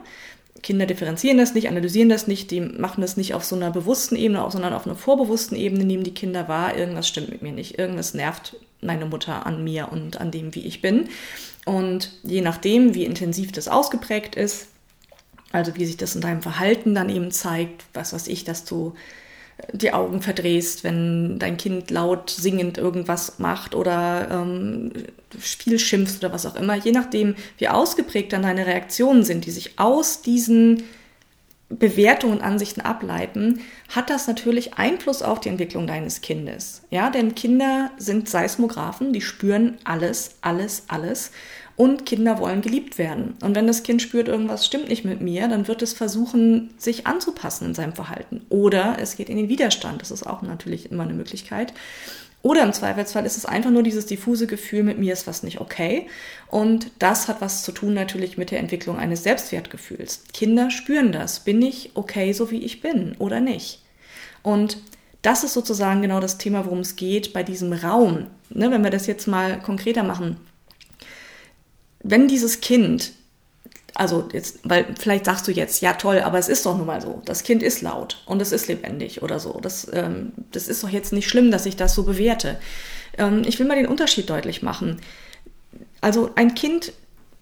Kinder 0.63 0.87
differenzieren 0.87 1.37
das 1.37 1.53
nicht, 1.53 1.67
analysieren 1.67 2.09
das 2.09 2.25
nicht, 2.25 2.49
die 2.49 2.61
machen 2.61 3.01
das 3.01 3.17
nicht 3.17 3.35
auf 3.35 3.45
so 3.45 3.55
einer 3.55 3.69
bewussten 3.69 4.15
Ebene, 4.15 4.43
sondern 4.49 4.73
auf 4.73 4.87
einer 4.87 4.95
vorbewussten 4.95 5.55
Ebene 5.55 5.85
nehmen 5.85 6.03
die 6.03 6.13
Kinder 6.15 6.47
wahr, 6.47 6.75
irgendwas 6.75 7.07
stimmt 7.07 7.29
mit 7.29 7.43
mir 7.43 7.51
nicht, 7.51 7.77
irgendwas 7.77 8.15
nervt 8.15 8.55
meine 8.81 9.05
Mutter 9.05 9.45
an 9.45 9.63
mir 9.63 9.91
und 9.91 10.19
an 10.19 10.31
dem, 10.31 10.55
wie 10.55 10.65
ich 10.65 10.81
bin. 10.81 11.09
Und 11.65 12.13
je 12.23 12.41
nachdem, 12.41 12.95
wie 12.95 13.05
intensiv 13.05 13.51
das 13.51 13.67
ausgeprägt 13.67 14.35
ist, 14.35 14.69
also 15.51 15.75
wie 15.75 15.85
sich 15.85 15.97
das 15.97 16.15
in 16.15 16.21
deinem 16.21 16.41
Verhalten 16.41 16.95
dann 16.95 17.09
eben 17.09 17.31
zeigt, 17.31 17.85
was 17.93 18.13
weiß 18.13 18.27
ich, 18.27 18.43
dass 18.43 18.65
du 18.65 18.93
äh, 19.57 19.77
die 19.77 19.93
Augen 19.93 20.21
verdrehst, 20.21 20.83
wenn 20.83 21.39
dein 21.39 21.57
Kind 21.57 21.91
laut 21.91 22.29
singend 22.29 22.77
irgendwas 22.77 23.39
macht 23.39 23.75
oder 23.75 24.29
ähm, 24.31 24.91
viel 25.37 25.79
schimpft 25.79 26.23
oder 26.23 26.33
was 26.33 26.45
auch 26.45 26.55
immer. 26.55 26.75
Je 26.75 26.91
nachdem, 26.91 27.35
wie 27.57 27.69
ausgeprägt 27.69 28.33
dann 28.33 28.43
deine 28.43 28.65
Reaktionen 28.65 29.23
sind, 29.23 29.45
die 29.45 29.51
sich 29.51 29.79
aus 29.79 30.21
diesen 30.21 30.83
Bewertungen 31.69 32.37
und 32.37 32.43
Ansichten 32.43 32.81
ableiten, 32.81 33.61
hat 33.89 34.09
das 34.09 34.27
natürlich 34.27 34.75
Einfluss 34.75 35.23
auf 35.23 35.39
die 35.39 35.49
Entwicklung 35.49 35.87
deines 35.87 36.21
Kindes. 36.21 36.83
Ja, 36.91 37.09
denn 37.09 37.33
Kinder 37.33 37.91
sind 37.97 38.29
Seismographen, 38.29 39.13
die 39.13 39.21
spüren 39.21 39.77
alles, 39.83 40.35
alles, 40.41 40.83
alles. 40.87 41.31
Und 41.77 42.05
Kinder 42.05 42.39
wollen 42.39 42.61
geliebt 42.61 42.97
werden. 42.97 43.35
Und 43.41 43.55
wenn 43.55 43.67
das 43.67 43.83
Kind 43.83 44.01
spürt, 44.01 44.29
irgendwas 44.29 44.65
stimmt 44.65 44.87
nicht 44.87 45.03
mit 45.03 45.19
mir, 45.19 45.49
dann 45.49 45.67
wird 45.67 45.81
es 45.81 45.91
versuchen, 45.91 46.73
sich 46.77 47.05
anzupassen 47.05 47.65
in 47.65 47.73
seinem 47.73 47.93
Verhalten. 47.93 48.45
Oder 48.49 48.97
es 48.99 49.17
geht 49.17 49.29
in 49.29 49.35
den 49.35 49.49
Widerstand. 49.49 50.01
Das 50.01 50.11
ist 50.11 50.25
auch 50.25 50.41
natürlich 50.41 50.89
immer 50.89 51.03
eine 51.03 51.13
Möglichkeit. 51.13 51.73
Oder 52.45 52.63
im 52.63 52.73
Zweifelsfall 52.73 53.25
ist 53.25 53.37
es 53.37 53.45
einfach 53.45 53.71
nur 53.71 53.83
dieses 53.83 54.05
diffuse 54.05 54.47
Gefühl, 54.47 54.83
mit 54.83 54.99
mir 54.99 55.11
ist 55.11 55.27
was 55.27 55.43
nicht 55.43 55.59
okay. 55.59 56.07
Und 56.47 56.91
das 56.99 57.27
hat 57.27 57.41
was 57.41 57.63
zu 57.63 57.71
tun 57.71 57.93
natürlich 57.93 58.37
mit 58.37 58.51
der 58.51 58.59
Entwicklung 58.59 58.97
eines 58.97 59.23
Selbstwertgefühls. 59.23 60.23
Kinder 60.31 60.69
spüren 60.69 61.11
das. 61.11 61.39
Bin 61.39 61.61
ich 61.61 61.91
okay, 61.95 62.31
so 62.33 62.51
wie 62.51 62.63
ich 62.63 62.81
bin 62.81 63.15
oder 63.17 63.41
nicht? 63.41 63.81
Und 64.43 64.77
das 65.23 65.43
ist 65.43 65.53
sozusagen 65.53 66.03
genau 66.03 66.19
das 66.19 66.37
Thema, 66.37 66.65
worum 66.65 66.79
es 66.79 66.95
geht 66.95 67.33
bei 67.33 67.41
diesem 67.41 67.73
Raum. 67.73 68.27
Ne, 68.51 68.69
wenn 68.69 68.83
wir 68.83 68.91
das 68.91 69.07
jetzt 69.07 69.27
mal 69.27 69.59
konkreter 69.59 70.03
machen 70.03 70.37
wenn 72.07 72.27
dieses 72.27 72.61
Kind, 72.61 73.13
also 73.95 74.29
jetzt, 74.31 74.59
weil 74.63 74.85
vielleicht 74.99 75.25
sagst 75.25 75.47
du 75.47 75.51
jetzt, 75.51 75.81
ja 75.81 75.93
toll, 75.93 76.19
aber 76.19 76.37
es 76.37 76.47
ist 76.47 76.65
doch 76.65 76.77
nun 76.77 76.85
mal 76.85 77.01
so, 77.01 77.21
das 77.25 77.43
Kind 77.43 77.63
ist 77.63 77.81
laut 77.81 78.21
und 78.27 78.41
es 78.41 78.51
ist 78.51 78.67
lebendig 78.67 79.23
oder 79.23 79.39
so. 79.39 79.59
Das, 79.59 79.87
ähm, 79.91 80.33
das 80.51 80.67
ist 80.67 80.83
doch 80.83 80.89
jetzt 80.89 81.13
nicht 81.13 81.27
schlimm, 81.27 81.49
dass 81.49 81.65
ich 81.65 81.75
das 81.75 81.95
so 81.95 82.03
bewerte. 82.03 82.57
Ähm, 83.17 83.41
ich 83.45 83.57
will 83.57 83.65
mal 83.65 83.75
den 83.75 83.87
Unterschied 83.87 84.29
deutlich 84.29 84.61
machen. 84.61 85.01
Also 85.99 86.29
ein 86.35 86.53
Kind, 86.53 86.93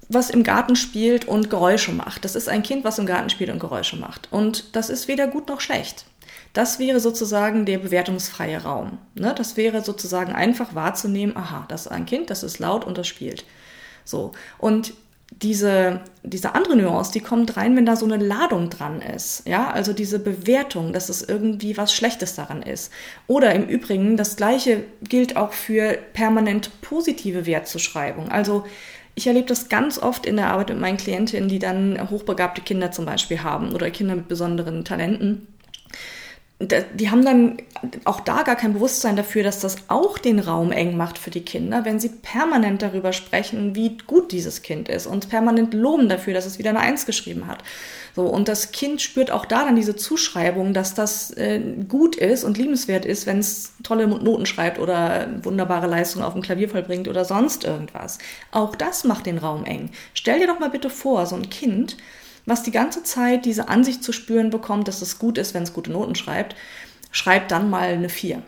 was 0.08 0.29
im 0.29 0.43
Garten 0.43 0.77
spielt 0.77 1.25
und 1.27 1.50
Geräusche 1.50 1.91
macht, 1.91 2.24
das 2.24 2.36
ist 2.36 2.48
ein 2.48 2.63
Kind, 2.63 2.86
was 2.86 3.00
im 3.00 3.05
Garten 3.05 3.29
spielt 3.29 3.50
und 3.50 3.60
Geräusche 3.60 3.98
macht. 3.98 4.29
Und 4.32 4.75
das 4.77 4.89
ist 4.89 5.10
weder 5.10 5.27
gut 5.27 5.50
noch 5.50 5.60
schlecht. 5.60 6.05
Das 6.53 6.79
wäre 6.79 7.01
sozusagen 7.01 7.65
der 7.65 7.79
bewertungsfreie 7.79 8.63
Raum. 8.63 9.00
Ne? 9.15 9.34
Das 9.36 9.58
wäre 9.58 9.84
sozusagen 9.84 10.32
einfach 10.32 10.74
wahrzunehmen, 10.74 11.36
aha, 11.36 11.65
das 11.67 11.88
ist 11.88 11.91
ein 11.91 12.05
Kind, 12.05 12.29
das 12.29 12.43
ist 12.43 12.60
laut 12.60 12.86
und 12.86 12.98
das 12.98 13.08
spielt. 13.08 13.43
So. 14.06 14.32
Und 14.58 14.94
diese, 15.42 16.02
diese 16.24 16.56
andere 16.56 16.76
Nuance, 16.76 17.12
die 17.12 17.20
kommt 17.20 17.58
rein, 17.58 17.76
wenn 17.76 17.86
da 17.86 17.96
so 17.96 18.06
eine 18.06 18.18
Ladung 18.18 18.70
dran 18.70 19.02
ist. 19.02 19.48
Ja, 19.48 19.72
also 19.72 19.94
diese 19.94 20.20
Bewertung, 20.20 20.94
dass 20.94 21.10
es 21.10 21.22
irgendwie 21.22 21.78
was 21.78 21.94
Schlechtes 21.94 22.36
daran 22.36 22.62
ist. 22.62 22.92
Oder 23.28 23.54
im 23.54 23.68
Übrigen, 23.68 24.18
das 24.18 24.36
Gleiche 24.36 24.84
gilt 25.08 25.36
auch 25.36 25.54
für 25.54 25.98
permanent 26.14 26.70
positive 26.82 27.46
Wertzuschreibung. 27.46 28.30
Also, 28.30 28.66
ich 29.16 29.28
erlebe 29.28 29.46
das 29.46 29.70
ganz 29.70 30.00
oft 30.00 30.26
in 30.26 30.38
der 30.38 30.48
Arbeit 30.48 30.70
mit 30.70 30.80
meinen 30.80 30.98
Klientinnen, 30.98 31.48
die 31.48 31.60
dann 31.60 32.10
hochbegabte 32.10 32.62
Kinder 32.62 32.92
zum 32.92 33.06
Beispiel 33.06 33.44
haben 33.44 33.74
oder 33.74 33.92
Kinder 33.92 34.16
mit 34.16 34.28
besonderen 34.28 34.86
Talenten 34.86 35.48
die 36.67 37.10
haben 37.10 37.25
dann 37.25 37.58
auch 38.05 38.20
da 38.20 38.43
gar 38.43 38.55
kein 38.55 38.74
Bewusstsein 38.74 39.15
dafür, 39.15 39.43
dass 39.43 39.60
das 39.60 39.77
auch 39.88 40.17
den 40.17 40.39
Raum 40.39 40.72
eng 40.72 40.96
macht 40.96 41.17
für 41.17 41.32
die 41.32 41.43
Kinder, 41.43 41.86
wenn 41.86 42.00
sie 42.00 42.10
permanent 42.10 42.82
darüber 42.82 43.13
sprechen, 43.13 43.75
wie 43.75 43.98
gut 44.05 44.32
dieses 44.32 44.62
Kind 44.62 44.88
ist 44.89 45.08
und 45.08 45.29
permanent 45.29 45.74
loben 45.74 46.10
dafür, 46.10 46.34
dass 46.34 46.46
es 46.46 46.60
wieder 46.60 46.70
eine 46.70 46.79
Eins 46.79 47.05
geschrieben 47.05 47.48
hat. 47.48 47.63
So, 48.15 48.24
und 48.27 48.48
das 48.48 48.72
Kind 48.72 49.01
spürt 49.01 49.32
auch 49.32 49.46
da 49.46 49.65
dann 49.65 49.75
diese 49.75 49.96
Zuschreibung, 49.96 50.74
dass 50.74 50.93
das 50.93 51.32
äh, 51.32 51.60
gut 51.88 52.15
ist 52.15 52.43
und 52.43 52.58
liebenswert 52.58 53.05
ist, 53.05 53.25
wenn 53.25 53.39
es 53.39 53.74
tolle 53.82 54.08
Noten 54.08 54.46
schreibt 54.46 54.77
oder 54.77 55.27
wunderbare 55.41 55.88
Leistungen 55.88 56.24
auf 56.24 56.34
dem 56.34 56.43
Klavier 56.43 56.70
vollbringt 56.70 57.08
oder 57.08 57.25
sonst 57.25 57.63
irgendwas. 57.63 58.20
Auch 58.51 58.75
das 58.75 59.03
macht 59.03 59.25
den 59.25 59.39
Raum 59.39 59.65
eng. 59.65 59.89
Stell 60.13 60.39
dir 60.39 60.48
doch 60.48 60.60
mal 60.60 60.70
bitte 60.70 60.91
vor, 60.91 61.25
so 61.25 61.36
ein 61.36 61.50
Kind, 61.50 61.98
was 62.46 62.64
die 62.64 62.72
ganze 62.72 63.04
Zeit 63.04 63.46
diese 63.46 63.70
Ansicht 63.70 64.04
zu 64.04 64.12
spüren 64.12 64.50
bekommt, 64.50 64.88
dass 64.88 65.02
es 65.02 65.20
gut 65.20 65.38
ist, 65.38 65.54
wenn 65.54 65.64
es 65.64 65.74
gute 65.74 65.92
Noten 65.92 66.16
schreibt, 66.16 66.56
schreibt 67.12 67.52
dann 67.52 67.70
mal 67.70 67.90
eine 67.90 68.10
4. 68.10 68.42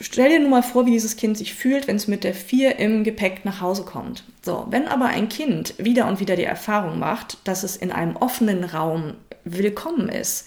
Stell 0.00 0.28
dir 0.28 0.40
nur 0.40 0.50
mal 0.50 0.62
vor, 0.62 0.86
wie 0.86 0.90
dieses 0.90 1.16
Kind 1.16 1.38
sich 1.38 1.54
fühlt, 1.54 1.86
wenn 1.86 1.96
es 1.96 2.08
mit 2.08 2.24
der 2.24 2.34
4 2.34 2.78
im 2.78 3.04
Gepäck 3.04 3.44
nach 3.44 3.60
Hause 3.60 3.84
kommt. 3.84 4.24
So, 4.42 4.66
wenn 4.70 4.88
aber 4.88 5.06
ein 5.06 5.28
Kind 5.28 5.74
wieder 5.78 6.08
und 6.08 6.18
wieder 6.18 6.34
die 6.34 6.44
Erfahrung 6.44 6.98
macht, 6.98 7.38
dass 7.44 7.62
es 7.62 7.76
in 7.76 7.92
einem 7.92 8.16
offenen 8.16 8.64
Raum 8.64 9.14
willkommen 9.44 10.08
ist, 10.08 10.46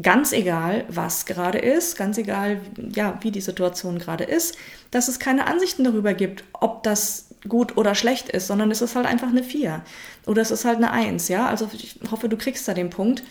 ganz 0.00 0.32
egal, 0.32 0.84
was 0.88 1.26
gerade 1.26 1.58
ist, 1.58 1.96
ganz 1.98 2.16
egal, 2.16 2.60
ja, 2.94 3.18
wie 3.20 3.30
die 3.30 3.40
Situation 3.40 3.98
gerade 3.98 4.24
ist, 4.24 4.56
dass 4.90 5.08
es 5.08 5.18
keine 5.18 5.46
Ansichten 5.46 5.84
darüber 5.84 6.14
gibt, 6.14 6.44
ob 6.52 6.82
das 6.82 7.27
gut 7.46 7.76
oder 7.76 7.94
schlecht 7.94 8.28
ist, 8.28 8.46
sondern 8.46 8.70
es 8.70 8.82
ist 8.82 8.96
halt 8.96 9.06
einfach 9.06 9.28
eine 9.28 9.42
4 9.42 9.82
oder 10.26 10.42
es 10.42 10.50
ist 10.50 10.64
halt 10.64 10.78
eine 10.78 10.90
1, 10.90 11.28
ja? 11.28 11.46
Also 11.46 11.68
ich 11.72 11.98
hoffe, 12.10 12.28
du 12.28 12.36
kriegst 12.36 12.66
da 12.68 12.74
den 12.74 12.90
Punkt. 12.90 13.22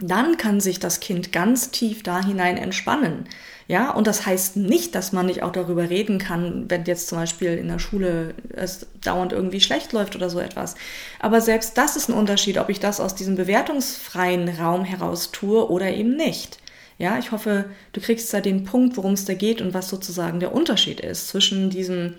dann 0.00 0.36
kann 0.36 0.60
sich 0.60 0.80
das 0.80 1.00
Kind 1.00 1.32
ganz 1.32 1.70
tief 1.70 2.02
da 2.02 2.24
hinein 2.24 2.56
entspannen. 2.56 3.26
Ja, 3.68 3.90
und 3.92 4.06
das 4.06 4.26
heißt 4.26 4.56
nicht, 4.56 4.94
dass 4.94 5.12
man 5.12 5.26
nicht 5.26 5.42
auch 5.42 5.52
darüber 5.52 5.88
reden 5.88 6.18
kann, 6.18 6.68
wenn 6.68 6.84
jetzt 6.84 7.08
zum 7.08 7.18
Beispiel 7.18 7.52
in 7.56 7.68
der 7.68 7.78
Schule 7.78 8.34
es 8.54 8.86
dauernd 9.02 9.32
irgendwie 9.32 9.60
schlecht 9.60 9.92
läuft 9.92 10.16
oder 10.16 10.28
so 10.28 10.40
etwas. 10.40 10.74
Aber 11.20 11.40
selbst 11.40 11.78
das 11.78 11.96
ist 11.96 12.08
ein 12.08 12.14
Unterschied, 12.14 12.58
ob 12.58 12.68
ich 12.68 12.80
das 12.80 13.00
aus 13.00 13.14
diesem 13.14 13.36
bewertungsfreien 13.36 14.48
Raum 14.48 14.84
heraus 14.84 15.30
tue 15.30 15.70
oder 15.70 15.90
eben 15.92 16.16
nicht. 16.16 16.58
Ja, 16.98 17.18
ich 17.18 17.32
hoffe, 17.32 17.66
du 17.92 18.00
kriegst 18.00 18.32
da 18.34 18.40
den 18.40 18.64
Punkt, 18.64 18.96
worum 18.96 19.12
es 19.12 19.24
da 19.24 19.34
geht 19.34 19.60
und 19.60 19.74
was 19.74 19.88
sozusagen 19.88 20.40
der 20.40 20.54
Unterschied 20.54 21.00
ist 21.00 21.28
zwischen 21.28 21.70
diesen 21.70 22.14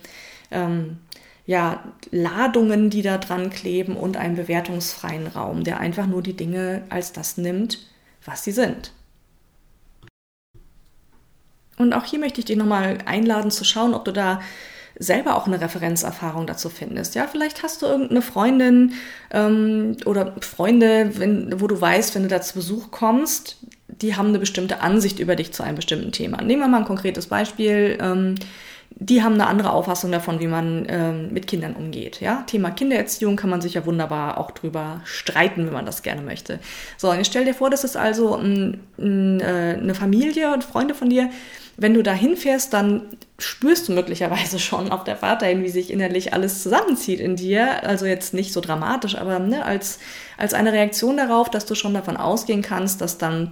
ähm, 0.51 0.97
ja, 1.45 1.83
Ladungen, 2.11 2.89
die 2.89 3.01
da 3.01 3.17
dran 3.17 3.49
kleben 3.49 3.97
und 3.97 4.17
einem 4.17 4.35
bewertungsfreien 4.35 5.27
Raum, 5.27 5.63
der 5.63 5.79
einfach 5.79 6.07
nur 6.07 6.21
die 6.21 6.35
Dinge 6.35 6.83
als 6.89 7.11
das 7.11 7.37
nimmt, 7.37 7.79
was 8.25 8.43
sie 8.43 8.51
sind. 8.51 8.91
Und 11.77 11.93
auch 11.93 12.05
hier 12.05 12.19
möchte 12.19 12.39
ich 12.39 12.45
dich 12.45 12.55
nochmal 12.55 12.99
einladen 13.05 13.51
zu 13.51 13.65
schauen, 13.65 13.93
ob 13.93 14.05
du 14.05 14.13
da 14.13 14.39
selber 14.95 15.35
auch 15.35 15.47
eine 15.47 15.59
Referenzerfahrung 15.59 16.45
dazu 16.45 16.69
findest. 16.69 17.15
Ja, 17.15 17.27
vielleicht 17.27 17.63
hast 17.63 17.81
du 17.81 17.87
irgendeine 17.87 18.21
Freundin 18.21 18.93
ähm, 19.31 19.97
oder 20.05 20.35
Freunde, 20.41 21.11
wenn, 21.15 21.59
wo 21.59 21.67
du 21.67 21.79
weißt, 21.79 22.13
wenn 22.13 22.23
du 22.23 22.27
da 22.29 22.41
zu 22.41 22.53
Besuch 22.53 22.91
kommst, 22.91 23.57
die 23.87 24.15
haben 24.15 24.29
eine 24.29 24.39
bestimmte 24.39 24.81
Ansicht 24.81 25.19
über 25.19 25.35
dich 25.35 25.51
zu 25.51 25.63
einem 25.63 25.75
bestimmten 25.75 26.11
Thema. 26.11 26.41
Nehmen 26.41 26.61
wir 26.61 26.67
mal 26.67 26.79
ein 26.79 26.85
konkretes 26.85 27.27
Beispiel. 27.27 27.97
Ähm, 27.99 28.35
die 28.95 29.23
haben 29.23 29.33
eine 29.33 29.47
andere 29.47 29.71
Auffassung 29.71 30.11
davon, 30.11 30.39
wie 30.39 30.47
man 30.47 30.85
ähm, 30.87 31.33
mit 31.33 31.47
Kindern 31.47 31.73
umgeht. 31.73 32.21
Ja? 32.21 32.43
Thema 32.47 32.71
Kindererziehung 32.71 33.35
kann 33.35 33.49
man 33.49 33.61
sich 33.61 33.73
ja 33.73 33.85
wunderbar 33.85 34.37
auch 34.37 34.51
drüber 34.51 35.01
streiten, 35.03 35.65
wenn 35.65 35.73
man 35.73 35.85
das 35.85 36.03
gerne 36.03 36.21
möchte. 36.21 36.59
So, 36.97 37.09
und 37.09 37.17
jetzt 37.17 37.27
stell 37.27 37.45
dir 37.45 37.53
vor, 37.53 37.69
das 37.69 37.83
ist 37.83 37.97
also 37.97 38.35
ein, 38.35 38.81
ein, 38.97 39.39
äh, 39.39 39.77
eine 39.79 39.95
Familie 39.95 40.53
und 40.53 40.63
Freunde 40.63 40.93
von 40.93 41.09
dir. 41.09 41.29
Wenn 41.75 41.95
du 41.95 42.03
da 42.03 42.13
hinfährst, 42.13 42.71
dann 42.71 43.01
spürst 43.39 43.87
du 43.87 43.93
möglicherweise 43.93 44.59
schon 44.59 44.91
auf 44.91 45.03
der 45.03 45.17
Fahrt 45.17 45.41
dahin, 45.41 45.63
wie 45.63 45.69
sich 45.69 45.91
innerlich 45.91 46.33
alles 46.33 46.61
zusammenzieht 46.61 47.19
in 47.19 47.35
dir. 47.35 47.83
Also 47.83 48.05
jetzt 48.05 48.33
nicht 48.33 48.53
so 48.53 48.61
dramatisch, 48.61 49.15
aber 49.15 49.39
ne, 49.39 49.65
als, 49.65 49.99
als 50.37 50.53
eine 50.53 50.71
Reaktion 50.71 51.17
darauf, 51.17 51.49
dass 51.49 51.65
du 51.65 51.73
schon 51.73 51.93
davon 51.95 52.15
ausgehen 52.15 52.61
kannst, 52.61 53.01
dass 53.01 53.17
dann 53.17 53.51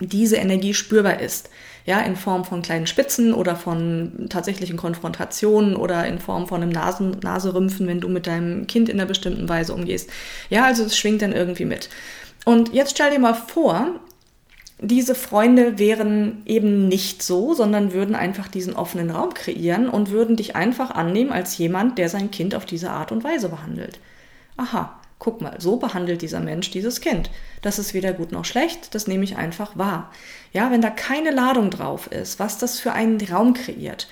diese 0.00 0.36
Energie 0.36 0.74
spürbar 0.74 1.20
ist 1.20 1.50
ja, 1.90 1.98
in 1.98 2.14
Form 2.14 2.44
von 2.44 2.62
kleinen 2.62 2.86
Spitzen 2.86 3.34
oder 3.34 3.56
von 3.56 4.26
tatsächlichen 4.28 4.76
Konfrontationen 4.76 5.74
oder 5.74 6.06
in 6.06 6.20
Form 6.20 6.46
von 6.46 6.62
einem 6.62 6.70
Nasen, 6.70 7.16
Naserümpfen, 7.20 7.88
wenn 7.88 8.00
du 8.00 8.08
mit 8.08 8.28
deinem 8.28 8.68
Kind 8.68 8.88
in 8.88 9.00
einer 9.00 9.08
bestimmten 9.08 9.48
Weise 9.48 9.74
umgehst. 9.74 10.08
Ja, 10.50 10.66
also 10.66 10.84
es 10.84 10.96
schwingt 10.96 11.20
dann 11.20 11.32
irgendwie 11.32 11.64
mit. 11.64 11.88
Und 12.44 12.72
jetzt 12.72 12.92
stell 12.92 13.10
dir 13.10 13.18
mal 13.18 13.34
vor, 13.34 13.98
diese 14.78 15.16
Freunde 15.16 15.80
wären 15.80 16.42
eben 16.46 16.86
nicht 16.86 17.24
so, 17.24 17.54
sondern 17.54 17.92
würden 17.92 18.14
einfach 18.14 18.46
diesen 18.46 18.76
offenen 18.76 19.10
Raum 19.10 19.34
kreieren 19.34 19.88
und 19.88 20.12
würden 20.12 20.36
dich 20.36 20.54
einfach 20.54 20.92
annehmen 20.92 21.32
als 21.32 21.58
jemand, 21.58 21.98
der 21.98 22.08
sein 22.08 22.30
Kind 22.30 22.54
auf 22.54 22.66
diese 22.66 22.90
Art 22.90 23.10
und 23.10 23.24
Weise 23.24 23.48
behandelt. 23.48 23.98
Aha, 24.56 24.96
guck 25.20 25.40
mal, 25.40 25.60
so 25.60 25.76
behandelt 25.76 26.22
dieser 26.22 26.40
Mensch 26.40 26.72
dieses 26.72 27.00
Kind. 27.00 27.30
Das 27.62 27.78
ist 27.78 27.94
weder 27.94 28.12
gut 28.12 28.32
noch 28.32 28.44
schlecht, 28.44 28.94
das 28.94 29.06
nehme 29.06 29.22
ich 29.22 29.36
einfach 29.36 29.78
wahr. 29.78 30.10
Ja, 30.52 30.72
wenn 30.72 30.80
da 30.80 30.90
keine 30.90 31.30
Ladung 31.30 31.70
drauf 31.70 32.08
ist, 32.08 32.40
was 32.40 32.58
das 32.58 32.80
für 32.80 32.92
einen 32.92 33.20
Raum 33.20 33.54
kreiert. 33.54 34.08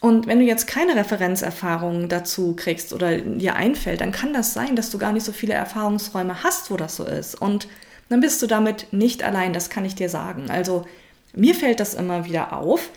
Und 0.00 0.26
wenn 0.26 0.40
du 0.40 0.44
jetzt 0.44 0.66
keine 0.66 0.96
Referenzerfahrungen 0.96 2.08
dazu 2.08 2.56
kriegst 2.56 2.92
oder 2.92 3.16
dir 3.18 3.54
einfällt, 3.54 4.00
dann 4.00 4.12
kann 4.12 4.32
das 4.32 4.52
sein, 4.52 4.76
dass 4.76 4.90
du 4.90 4.98
gar 4.98 5.12
nicht 5.12 5.24
so 5.24 5.32
viele 5.32 5.54
Erfahrungsräume 5.54 6.42
hast, 6.42 6.70
wo 6.70 6.76
das 6.76 6.96
so 6.96 7.04
ist. 7.04 7.40
Und 7.40 7.68
dann 8.08 8.20
bist 8.20 8.42
du 8.42 8.46
damit 8.46 8.92
nicht 8.92 9.22
allein, 9.22 9.52
das 9.52 9.70
kann 9.70 9.84
ich 9.84 9.94
dir 9.94 10.08
sagen. 10.08 10.50
Also 10.50 10.86
mir 11.34 11.54
fällt 11.54 11.80
das 11.80 11.94
immer 11.94 12.24
wieder 12.24 12.56
auf, 12.56 12.90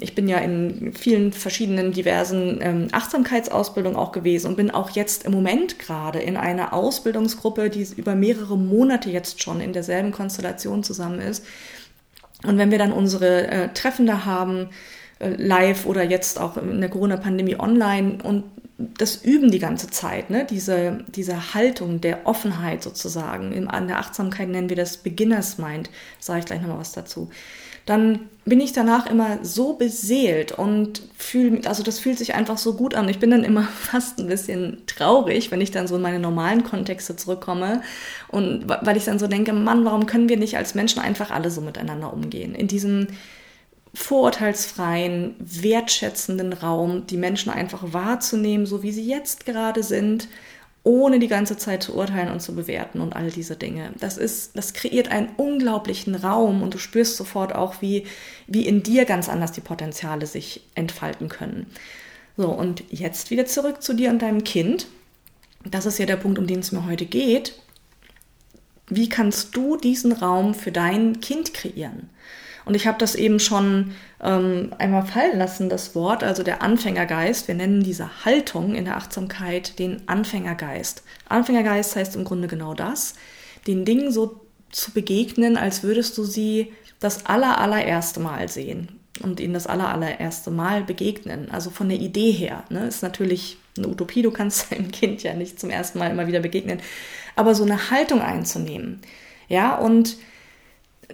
ich 0.00 0.14
bin 0.14 0.28
ja 0.28 0.38
in 0.38 0.94
vielen 0.94 1.32
verschiedenen 1.32 1.92
diversen 1.92 2.58
ähm, 2.62 2.88
Achtsamkeitsausbildungen 2.90 3.98
auch 3.98 4.12
gewesen 4.12 4.48
und 4.48 4.56
bin 4.56 4.70
auch 4.70 4.90
jetzt 4.90 5.24
im 5.24 5.32
Moment 5.32 5.78
gerade 5.78 6.20
in 6.20 6.38
einer 6.38 6.72
Ausbildungsgruppe, 6.72 7.68
die 7.68 7.86
über 7.96 8.14
mehrere 8.14 8.56
Monate 8.56 9.10
jetzt 9.10 9.42
schon 9.42 9.60
in 9.60 9.74
derselben 9.74 10.10
Konstellation 10.10 10.82
zusammen 10.82 11.20
ist. 11.20 11.44
Und 12.46 12.56
wenn 12.56 12.70
wir 12.70 12.78
dann 12.78 12.92
unsere 12.92 13.46
äh, 13.48 13.68
Treffen 13.74 14.06
da 14.06 14.24
haben, 14.24 14.70
äh, 15.18 15.28
live 15.36 15.84
oder 15.84 16.02
jetzt 16.02 16.40
auch 16.40 16.56
in 16.56 16.80
der 16.80 16.88
Corona-Pandemie 16.88 17.60
online 17.60 18.18
und 18.22 18.44
das 18.78 19.16
üben 19.16 19.50
die 19.50 19.58
ganze 19.58 19.88
Zeit, 19.90 20.30
ne? 20.30 20.46
diese, 20.48 21.04
diese 21.14 21.52
Haltung 21.52 22.00
der 22.00 22.26
Offenheit 22.26 22.82
sozusagen. 22.82 23.52
In, 23.52 23.68
an 23.68 23.86
der 23.86 23.98
Achtsamkeit 23.98 24.48
nennen 24.48 24.70
wir 24.70 24.76
das 24.76 24.96
Beginners 24.96 25.58
Mind, 25.58 25.90
sage 26.18 26.40
ich 26.40 26.46
gleich 26.46 26.62
nochmal 26.62 26.78
was 26.78 26.92
dazu 26.92 27.28
dann 27.86 28.28
bin 28.44 28.60
ich 28.60 28.72
danach 28.72 29.06
immer 29.06 29.38
so 29.42 29.74
beseelt 29.74 30.52
und 30.52 31.02
fühle, 31.16 31.60
also 31.68 31.84
das 31.84 32.00
fühlt 32.00 32.18
sich 32.18 32.34
einfach 32.34 32.58
so 32.58 32.74
gut 32.74 32.94
an. 32.94 33.08
Ich 33.08 33.20
bin 33.20 33.30
dann 33.30 33.44
immer 33.44 33.62
fast 33.80 34.18
ein 34.18 34.26
bisschen 34.26 34.82
traurig, 34.86 35.50
wenn 35.50 35.60
ich 35.60 35.70
dann 35.70 35.86
so 35.86 35.96
in 35.96 36.02
meine 36.02 36.18
normalen 36.18 36.64
Kontexte 36.64 37.14
zurückkomme 37.14 37.82
und 38.28 38.68
weil 38.68 38.96
ich 38.96 39.04
dann 39.04 39.18
so 39.18 39.28
denke, 39.28 39.52
Mann, 39.52 39.84
warum 39.84 40.06
können 40.06 40.28
wir 40.28 40.36
nicht 40.36 40.56
als 40.56 40.74
Menschen 40.74 41.00
einfach 41.00 41.30
alle 41.30 41.50
so 41.50 41.60
miteinander 41.60 42.12
umgehen? 42.12 42.54
In 42.54 42.66
diesem 42.66 43.08
vorurteilsfreien, 43.94 45.36
wertschätzenden 45.38 46.52
Raum, 46.54 47.06
die 47.06 47.18
Menschen 47.18 47.52
einfach 47.52 47.92
wahrzunehmen, 47.92 48.66
so 48.66 48.82
wie 48.82 48.92
sie 48.92 49.06
jetzt 49.06 49.44
gerade 49.44 49.82
sind 49.82 50.28
ohne 50.84 51.20
die 51.20 51.28
ganze 51.28 51.56
Zeit 51.56 51.82
zu 51.82 51.94
urteilen 51.94 52.30
und 52.30 52.40
zu 52.40 52.54
bewerten 52.54 53.00
und 53.00 53.14
all 53.14 53.30
diese 53.30 53.56
Dinge. 53.56 53.92
Das 54.00 54.18
ist, 54.18 54.56
das 54.56 54.72
kreiert 54.72 55.08
einen 55.08 55.28
unglaublichen 55.36 56.14
Raum 56.14 56.62
und 56.62 56.74
du 56.74 56.78
spürst 56.78 57.16
sofort 57.16 57.54
auch, 57.54 57.80
wie, 57.80 58.06
wie 58.48 58.66
in 58.66 58.82
dir 58.82 59.04
ganz 59.04 59.28
anders 59.28 59.52
die 59.52 59.60
Potenziale 59.60 60.26
sich 60.26 60.62
entfalten 60.74 61.28
können. 61.28 61.66
So, 62.36 62.48
und 62.48 62.82
jetzt 62.90 63.30
wieder 63.30 63.46
zurück 63.46 63.82
zu 63.82 63.94
dir 63.94 64.10
und 64.10 64.22
deinem 64.22 64.42
Kind. 64.42 64.88
Das 65.64 65.86
ist 65.86 65.98
ja 65.98 66.06
der 66.06 66.16
Punkt, 66.16 66.38
um 66.38 66.46
den 66.48 66.60
es 66.60 66.72
mir 66.72 66.84
heute 66.86 67.06
geht. 67.06 67.54
Wie 68.88 69.08
kannst 69.08 69.56
du 69.56 69.76
diesen 69.76 70.12
Raum 70.12 70.54
für 70.54 70.72
dein 70.72 71.20
Kind 71.20 71.54
kreieren? 71.54 72.10
Und 72.64 72.74
ich 72.74 72.86
habe 72.86 72.98
das 72.98 73.14
eben 73.14 73.40
schon 73.40 73.92
ähm, 74.22 74.72
einmal 74.78 75.04
fallen 75.04 75.38
lassen, 75.38 75.68
das 75.68 75.94
Wort, 75.94 76.22
also 76.22 76.42
der 76.42 76.62
Anfängergeist. 76.62 77.48
Wir 77.48 77.54
nennen 77.54 77.82
diese 77.82 78.24
Haltung 78.24 78.74
in 78.74 78.84
der 78.84 78.96
Achtsamkeit 78.96 79.78
den 79.78 80.02
Anfängergeist. 80.06 81.02
Anfängergeist 81.28 81.96
heißt 81.96 82.16
im 82.16 82.24
Grunde 82.24 82.48
genau 82.48 82.74
das, 82.74 83.14
den 83.66 83.84
Dingen 83.84 84.12
so 84.12 84.40
zu 84.70 84.92
begegnen, 84.92 85.56
als 85.56 85.82
würdest 85.82 86.16
du 86.18 86.24
sie 86.24 86.72
das 87.00 87.26
aller, 87.26 87.58
allererste 87.58 88.20
Mal 88.20 88.48
sehen 88.48 89.00
und 89.22 89.40
ihnen 89.40 89.54
das 89.54 89.66
aller, 89.66 89.88
allererste 89.88 90.50
Mal 90.50 90.82
begegnen. 90.84 91.50
Also 91.50 91.70
von 91.70 91.88
der 91.88 91.98
Idee 91.98 92.30
her. 92.30 92.64
Ne, 92.70 92.86
ist 92.86 93.02
natürlich 93.02 93.58
eine 93.76 93.88
Utopie, 93.88 94.22
du 94.22 94.30
kannst 94.30 94.70
deinem 94.72 94.90
Kind 94.90 95.22
ja 95.22 95.34
nicht 95.34 95.60
zum 95.60 95.70
ersten 95.70 95.98
Mal 95.98 96.10
immer 96.10 96.26
wieder 96.26 96.40
begegnen. 96.40 96.80
Aber 97.36 97.54
so 97.54 97.64
eine 97.64 97.90
Haltung 97.90 98.20
einzunehmen. 98.20 99.00
Ja, 99.48 99.76
und 99.76 100.16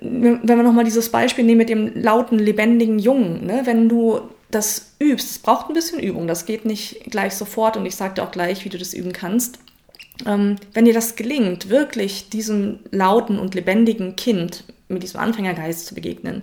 wenn 0.00 0.46
wir 0.46 0.62
nochmal 0.62 0.84
dieses 0.84 1.10
Beispiel 1.10 1.44
nehmen 1.44 1.58
mit 1.58 1.68
dem 1.68 1.92
lauten, 1.94 2.38
lebendigen 2.38 2.98
Jungen, 2.98 3.46
ne? 3.46 3.62
wenn 3.64 3.88
du 3.88 4.20
das 4.50 4.94
übst, 4.98 5.30
es 5.30 5.38
braucht 5.38 5.68
ein 5.68 5.74
bisschen 5.74 6.00
Übung, 6.00 6.26
das 6.26 6.46
geht 6.46 6.64
nicht 6.64 7.10
gleich 7.10 7.34
sofort 7.34 7.76
und 7.76 7.86
ich 7.86 7.96
sage 7.96 8.14
dir 8.14 8.22
auch 8.22 8.30
gleich, 8.30 8.64
wie 8.64 8.70
du 8.70 8.78
das 8.78 8.94
üben 8.94 9.12
kannst. 9.12 9.58
Ähm, 10.26 10.56
wenn 10.72 10.84
dir 10.84 10.94
das 10.94 11.16
gelingt, 11.16 11.68
wirklich 11.68 12.30
diesem 12.30 12.80
lauten 12.90 13.38
und 13.38 13.54
lebendigen 13.54 14.16
Kind 14.16 14.64
mit 14.88 15.02
diesem 15.02 15.20
Anfängergeist 15.20 15.86
zu 15.86 15.94
begegnen, 15.94 16.42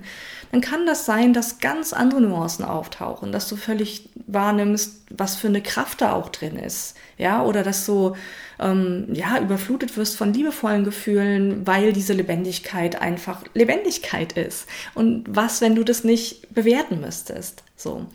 dann 0.52 0.62
kann 0.62 0.86
das 0.86 1.06
sein, 1.06 1.34
dass 1.34 1.60
ganz 1.60 1.94
andere 1.94 2.22
Nuancen 2.22 2.64
auftauchen, 2.64 3.32
dass 3.32 3.50
du 3.50 3.56
völlig 3.56 4.10
wahrnimmst, 4.28 5.04
was 5.10 5.36
für 5.36 5.48
eine 5.48 5.62
Kraft 5.62 6.02
da 6.02 6.14
auch 6.14 6.30
drin 6.30 6.58
ist, 6.58 6.96
ja, 7.18 7.44
oder 7.44 7.64
dass 7.64 7.86
du 7.86 8.16
ähm, 8.60 9.08
ja 9.12 9.40
überflutet 9.40 9.98
wirst 9.98 10.16
von 10.16 10.34
liebevollen 10.34 10.84
Gefühlen, 10.84 11.66
weil 11.66 11.94
diese 11.94 12.14
Lebendigkeit 12.14 13.02
einfach 13.02 13.44
Lebendigkeit 13.54 14.34
ist. 14.34 14.68
Und 14.94 15.26
was, 15.28 15.62
wenn 15.62 15.76
du 15.76 15.84
das 15.84 16.04
nicht 16.04 16.54
bewerten 16.54 17.02
müsstest, 17.02 17.64
so, 17.76 18.06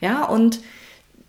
ja, 0.00 0.24
und 0.24 0.60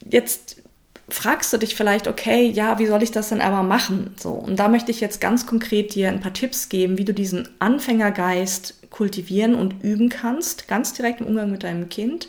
jetzt 0.03 0.61
fragst 1.09 1.53
du 1.53 1.57
dich 1.57 1.75
vielleicht, 1.75 2.07
okay, 2.07 2.49
ja, 2.49 2.79
wie 2.79 2.85
soll 2.85 3.01
ich 3.01 3.11
das 3.11 3.29
denn 3.29 3.41
aber 3.41 3.63
machen? 3.63 4.13
So, 4.19 4.31
und 4.31 4.57
da 4.57 4.67
möchte 4.67 4.91
ich 4.91 4.99
jetzt 4.99 5.21
ganz 5.21 5.45
konkret 5.45 5.95
dir 5.95 6.09
ein 6.09 6.19
paar 6.19 6.33
Tipps 6.33 6.69
geben, 6.69 6.97
wie 6.97 7.05
du 7.05 7.13
diesen 7.13 7.47
Anfängergeist 7.59 8.89
kultivieren 8.89 9.55
und 9.55 9.83
üben 9.83 10.09
kannst, 10.09 10.67
ganz 10.67 10.93
direkt 10.93 11.21
im 11.21 11.27
Umgang 11.27 11.51
mit 11.51 11.63
deinem 11.63 11.89
Kind. 11.89 12.27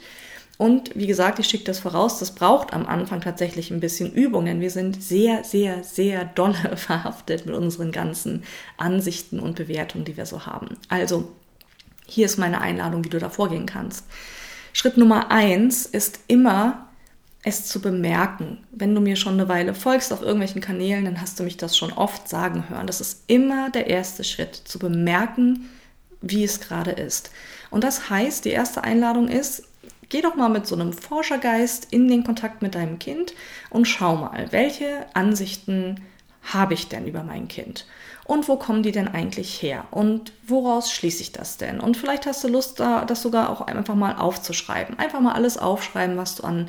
Und 0.59 0.97
wie 0.97 1.07
gesagt, 1.07 1.39
ich 1.39 1.47
schicke 1.47 1.65
das 1.65 1.79
voraus, 1.79 2.19
das 2.19 2.33
braucht 2.33 2.73
am 2.73 2.87
Anfang 2.87 3.21
tatsächlich 3.21 3.71
ein 3.71 3.79
bisschen 3.79 4.13
Übung, 4.13 4.45
denn 4.45 4.61
wir 4.61 4.71
sind 4.71 5.01
sehr, 5.03 5.45
sehr, 5.45 5.85
sehr 5.85 6.25
dolle 6.25 6.77
verhaftet 6.77 7.47
mit 7.47 7.55
unseren 7.55 7.93
ganzen 7.93 8.43
Ansichten 8.77 9.39
und 9.39 9.57
Bewertungen, 9.57 10.05
die 10.05 10.17
wir 10.17 10.27
so 10.27 10.47
haben. 10.47 10.77
Also, 10.89 11.33
hier 12.07 12.27
ist 12.27 12.39
meine 12.39 12.61
Einladung, 12.61 13.05
wie 13.05 13.11
du 13.11 13.19
da 13.19 13.29
vorgehen 13.29 13.67
kannst. 13.67 14.05
Schritt 14.73 14.97
Nummer 14.97 15.31
eins 15.31 15.87
ist 15.87 16.21
immer 16.27 16.88
es 17.45 17.67
zu 17.67 17.81
bemerken. 17.81 18.59
Wenn 18.73 18.95
du 18.95 19.01
mir 19.01 19.17
schon 19.17 19.35
eine 19.35 19.49
Weile 19.49 19.75
folgst 19.75 20.13
auf 20.13 20.23
irgendwelchen 20.23 20.61
Kanälen, 20.61 21.05
dann 21.05 21.21
hast 21.21 21.39
du 21.39 21.45
mich 21.45 21.57
das 21.57 21.77
schon 21.77 21.93
oft 21.93 22.29
sagen 22.29 22.69
hören. 22.69 22.87
Das 22.87 23.01
ist 23.01 23.23
immer 23.27 23.71
der 23.71 23.87
erste 23.87 24.25
Schritt, 24.25 24.55
zu 24.55 24.79
bemerken, 24.79 25.69
wie 26.21 26.43
es 26.45 26.61
gerade 26.61 26.91
ist. 26.91 27.31
Und 27.71 27.85
das 27.85 28.11
heißt, 28.11 28.45
die 28.45 28.51
erste 28.51 28.83
Einladung 28.83 29.29
ist, 29.29 29.63
geh 30.09 30.21
doch 30.21 30.35
mal 30.35 30.49
mit 30.49 30.67
so 30.67 30.75
einem 30.75 30.93
Forschergeist 30.93 31.89
in 31.91 32.09
den 32.09 32.25
Kontakt 32.25 32.61
mit 32.61 32.75
deinem 32.75 32.99
Kind 32.99 33.35
und 33.71 33.87
schau 33.87 34.17
mal, 34.17 34.47
welche 34.51 35.07
Ansichten 35.15 36.01
habe 36.43 36.75
ich 36.75 36.89
denn 36.89 37.07
über 37.07 37.23
mein 37.23 37.47
Kind? 37.47 37.87
Und 38.25 38.49
wo 38.49 38.57
kommen 38.57 38.83
die 38.83 38.93
denn 38.93 39.09
eigentlich 39.09 39.63
her? 39.63 39.85
Und 39.91 40.33
woraus 40.47 40.91
schließe 40.91 41.23
ich 41.23 41.33
das 41.33 41.57
denn? 41.57 41.81
Und 41.81 41.97
vielleicht 41.97 42.27
hast 42.27 42.43
du 42.43 42.49
Lust, 42.49 42.81
das 42.81 43.23
sogar 43.23 43.49
auch 43.51 43.63
einfach 43.63 43.95
mal 43.95 44.17
aufzuschreiben. 44.17 44.99
Einfach 44.99 45.21
mal 45.21 45.33
alles 45.33 45.57
aufschreiben, 45.57 46.17
was 46.17 46.37
du 46.37 46.45
an 46.45 46.69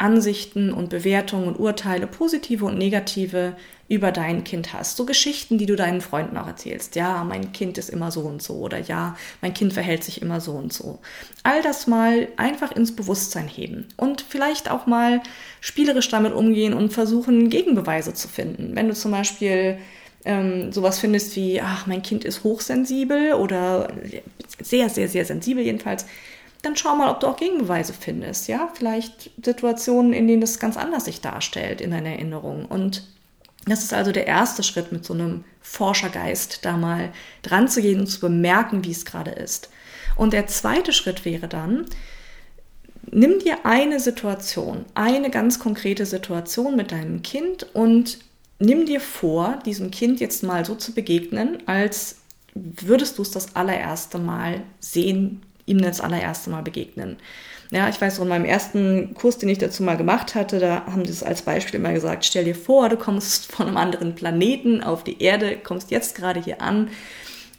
Ansichten 0.00 0.72
und 0.72 0.88
Bewertungen 0.88 1.46
und 1.46 1.58
Urteile, 1.58 2.06
positive 2.06 2.64
und 2.64 2.78
negative, 2.78 3.54
über 3.90 4.12
dein 4.12 4.44
Kind 4.44 4.72
hast. 4.72 4.96
So 4.96 5.04
Geschichten, 5.04 5.58
die 5.58 5.66
du 5.66 5.74
deinen 5.74 6.00
Freunden 6.00 6.36
auch 6.36 6.46
erzählst. 6.46 6.94
Ja, 6.94 7.24
mein 7.24 7.50
Kind 7.52 7.76
ist 7.76 7.90
immer 7.90 8.12
so 8.12 8.20
und 8.20 8.40
so 8.40 8.54
oder 8.54 8.78
ja, 8.78 9.16
mein 9.42 9.52
Kind 9.52 9.72
verhält 9.72 10.04
sich 10.04 10.22
immer 10.22 10.40
so 10.40 10.52
und 10.52 10.72
so. 10.72 11.00
All 11.42 11.60
das 11.60 11.88
mal 11.88 12.28
einfach 12.36 12.70
ins 12.70 12.94
Bewusstsein 12.94 13.48
heben 13.48 13.88
und 13.96 14.24
vielleicht 14.26 14.70
auch 14.70 14.86
mal 14.86 15.20
spielerisch 15.60 16.08
damit 16.08 16.32
umgehen 16.34 16.72
und 16.72 16.92
versuchen, 16.92 17.50
Gegenbeweise 17.50 18.14
zu 18.14 18.28
finden. 18.28 18.76
Wenn 18.76 18.86
du 18.86 18.94
zum 18.94 19.10
Beispiel 19.10 19.78
ähm, 20.24 20.70
sowas 20.70 21.00
findest 21.00 21.34
wie, 21.34 21.60
ach, 21.60 21.88
mein 21.88 22.02
Kind 22.02 22.24
ist 22.24 22.44
hochsensibel 22.44 23.34
oder 23.34 23.88
sehr, 24.62 24.88
sehr, 24.88 25.08
sehr 25.08 25.24
sensibel 25.24 25.64
jedenfalls, 25.64 26.06
dann 26.62 26.76
schau 26.76 26.94
mal, 26.94 27.10
ob 27.10 27.20
du 27.20 27.26
auch 27.26 27.36
Gegenbeweise 27.36 27.92
findest. 27.92 28.48
Ja, 28.48 28.70
vielleicht 28.74 29.30
Situationen, 29.42 30.12
in 30.12 30.26
denen 30.26 30.40
das 30.40 30.58
ganz 30.58 30.76
anders 30.76 31.06
sich 31.06 31.20
darstellt 31.20 31.80
in 31.80 31.90
deiner 31.90 32.10
Erinnerung. 32.10 32.66
Und 32.66 33.04
das 33.66 33.82
ist 33.82 33.92
also 33.92 34.12
der 34.12 34.26
erste 34.26 34.62
Schritt 34.62 34.92
mit 34.92 35.04
so 35.04 35.14
einem 35.14 35.44
Forschergeist, 35.60 36.64
da 36.64 36.76
mal 36.76 37.12
dran 37.42 37.68
zu 37.68 37.82
gehen 37.82 38.00
und 38.00 38.06
zu 38.06 38.20
bemerken, 38.20 38.84
wie 38.84 38.90
es 38.90 39.04
gerade 39.04 39.30
ist. 39.30 39.70
Und 40.16 40.32
der 40.32 40.46
zweite 40.46 40.92
Schritt 40.92 41.24
wäre 41.24 41.48
dann, 41.48 41.86
nimm 43.10 43.38
dir 43.38 43.64
eine 43.64 44.00
Situation, 44.00 44.84
eine 44.94 45.30
ganz 45.30 45.58
konkrete 45.58 46.06
Situation 46.06 46.76
mit 46.76 46.92
deinem 46.92 47.22
Kind 47.22 47.66
und 47.74 48.18
nimm 48.58 48.86
dir 48.86 49.00
vor, 49.00 49.58
diesem 49.64 49.90
Kind 49.90 50.20
jetzt 50.20 50.42
mal 50.42 50.64
so 50.64 50.74
zu 50.74 50.92
begegnen, 50.92 51.58
als 51.66 52.16
würdest 52.54 53.18
du 53.18 53.22
es 53.22 53.30
das 53.30 53.56
allererste 53.56 54.18
Mal 54.18 54.62
sehen 54.80 55.42
ihm 55.70 55.80
das 55.80 56.00
allererste 56.00 56.50
Mal 56.50 56.62
begegnen. 56.62 57.16
Ja, 57.70 57.88
ich 57.88 58.00
weiß 58.00 58.16
noch, 58.18 58.24
in 58.24 58.30
meinem 58.30 58.44
ersten 58.44 59.14
Kurs, 59.14 59.38
den 59.38 59.48
ich 59.48 59.58
dazu 59.58 59.84
mal 59.84 59.96
gemacht 59.96 60.34
hatte, 60.34 60.58
da 60.58 60.86
haben 60.86 61.04
sie 61.04 61.12
es 61.12 61.22
als 61.22 61.42
Beispiel 61.42 61.78
immer 61.78 61.92
gesagt, 61.92 62.24
stell 62.24 62.44
dir 62.44 62.56
vor, 62.56 62.88
du 62.88 62.96
kommst 62.96 63.52
von 63.52 63.68
einem 63.68 63.76
anderen 63.76 64.14
Planeten 64.14 64.82
auf 64.82 65.04
die 65.04 65.22
Erde, 65.22 65.56
kommst 65.56 65.90
jetzt 65.90 66.16
gerade 66.16 66.42
hier 66.42 66.60
an 66.60 66.90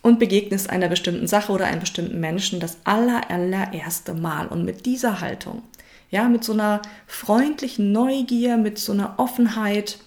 und 0.02 0.20
begegnest 0.20 0.70
einer 0.70 0.90
bestimmten 0.90 1.28
Sache 1.28 1.52
oder 1.54 1.66
einem 1.66 1.80
bestimmten 1.80 2.20
Menschen 2.20 2.60
das 2.60 2.78
aller, 2.84 3.30
allererste 3.30 4.14
Mal. 4.14 4.48
Und 4.48 4.66
mit 4.66 4.86
dieser 4.86 5.22
Haltung, 5.22 5.62
ja, 6.10 6.28
mit 6.28 6.44
so 6.44 6.54
einer 6.54 6.82
freundlichen 7.08 7.94
Neugier, 7.94 8.58
mit 8.58 8.80
so 8.80 8.92
einer 8.92 9.14
Offenheit, 9.18 10.00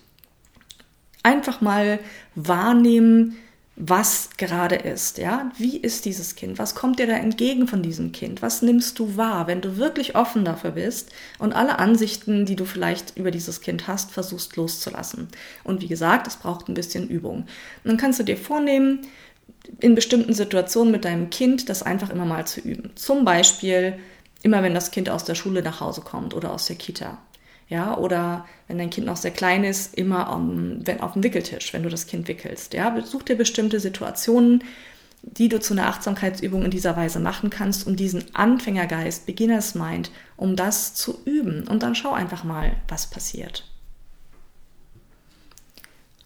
einfach 1.22 1.62
mal 1.62 1.98
wahrnehmen, 2.34 3.36
was 3.76 4.30
gerade 4.36 4.76
ist, 4.76 5.18
ja? 5.18 5.50
Wie 5.58 5.76
ist 5.76 6.04
dieses 6.04 6.36
Kind? 6.36 6.58
Was 6.58 6.76
kommt 6.76 7.00
dir 7.00 7.08
da 7.08 7.14
entgegen 7.14 7.66
von 7.66 7.82
diesem 7.82 8.12
Kind? 8.12 8.40
Was 8.40 8.62
nimmst 8.62 8.98
du 9.00 9.16
wahr, 9.16 9.48
wenn 9.48 9.60
du 9.60 9.76
wirklich 9.78 10.14
offen 10.14 10.44
dafür 10.44 10.72
bist 10.72 11.10
und 11.40 11.52
alle 11.52 11.80
Ansichten, 11.80 12.46
die 12.46 12.54
du 12.54 12.66
vielleicht 12.66 13.16
über 13.16 13.32
dieses 13.32 13.60
Kind 13.60 13.88
hast, 13.88 14.12
versuchst 14.12 14.54
loszulassen? 14.54 15.28
Und 15.64 15.82
wie 15.82 15.88
gesagt, 15.88 16.28
es 16.28 16.36
braucht 16.36 16.68
ein 16.68 16.74
bisschen 16.74 17.08
Übung. 17.08 17.38
Und 17.38 17.46
dann 17.84 17.96
kannst 17.96 18.20
du 18.20 18.24
dir 18.24 18.36
vornehmen, 18.36 19.00
in 19.80 19.94
bestimmten 19.94 20.34
Situationen 20.34 20.92
mit 20.92 21.04
deinem 21.04 21.30
Kind 21.30 21.68
das 21.68 21.82
einfach 21.82 22.10
immer 22.10 22.26
mal 22.26 22.46
zu 22.46 22.60
üben. 22.60 22.90
Zum 22.94 23.24
Beispiel 23.24 23.98
immer, 24.42 24.62
wenn 24.62 24.74
das 24.74 24.92
Kind 24.92 25.10
aus 25.10 25.24
der 25.24 25.34
Schule 25.34 25.62
nach 25.62 25.80
Hause 25.80 26.02
kommt 26.02 26.34
oder 26.34 26.52
aus 26.52 26.66
der 26.66 26.76
Kita. 26.76 27.18
Ja, 27.68 27.96
oder 27.96 28.46
wenn 28.68 28.78
dein 28.78 28.90
Kind 28.90 29.06
noch 29.06 29.16
sehr 29.16 29.30
klein 29.30 29.64
ist, 29.64 29.94
immer 29.94 30.34
um, 30.34 30.86
wenn, 30.86 31.00
auf 31.00 31.14
dem 31.14 31.24
Wickeltisch, 31.24 31.72
wenn 31.72 31.82
du 31.82 31.88
das 31.88 32.06
Kind 32.06 32.28
wickelst. 32.28 32.74
Ja, 32.74 32.94
such 33.04 33.22
dir 33.22 33.36
bestimmte 33.36 33.80
Situationen, 33.80 34.62
die 35.22 35.48
du 35.48 35.58
zu 35.58 35.72
einer 35.72 35.86
Achtsamkeitsübung 35.86 36.64
in 36.64 36.70
dieser 36.70 36.96
Weise 36.96 37.20
machen 37.20 37.50
kannst, 37.50 37.86
um 37.86 37.96
diesen 37.96 38.34
Anfängergeist, 38.34 39.26
Beginners 39.26 39.74
Mind, 39.74 40.10
um 40.36 40.56
das 40.56 40.94
zu 40.94 41.18
üben. 41.24 41.66
Und 41.66 41.82
dann 41.82 41.94
schau 41.94 42.12
einfach 42.12 42.44
mal, 42.44 42.72
was 42.88 43.08
passiert. 43.08 43.64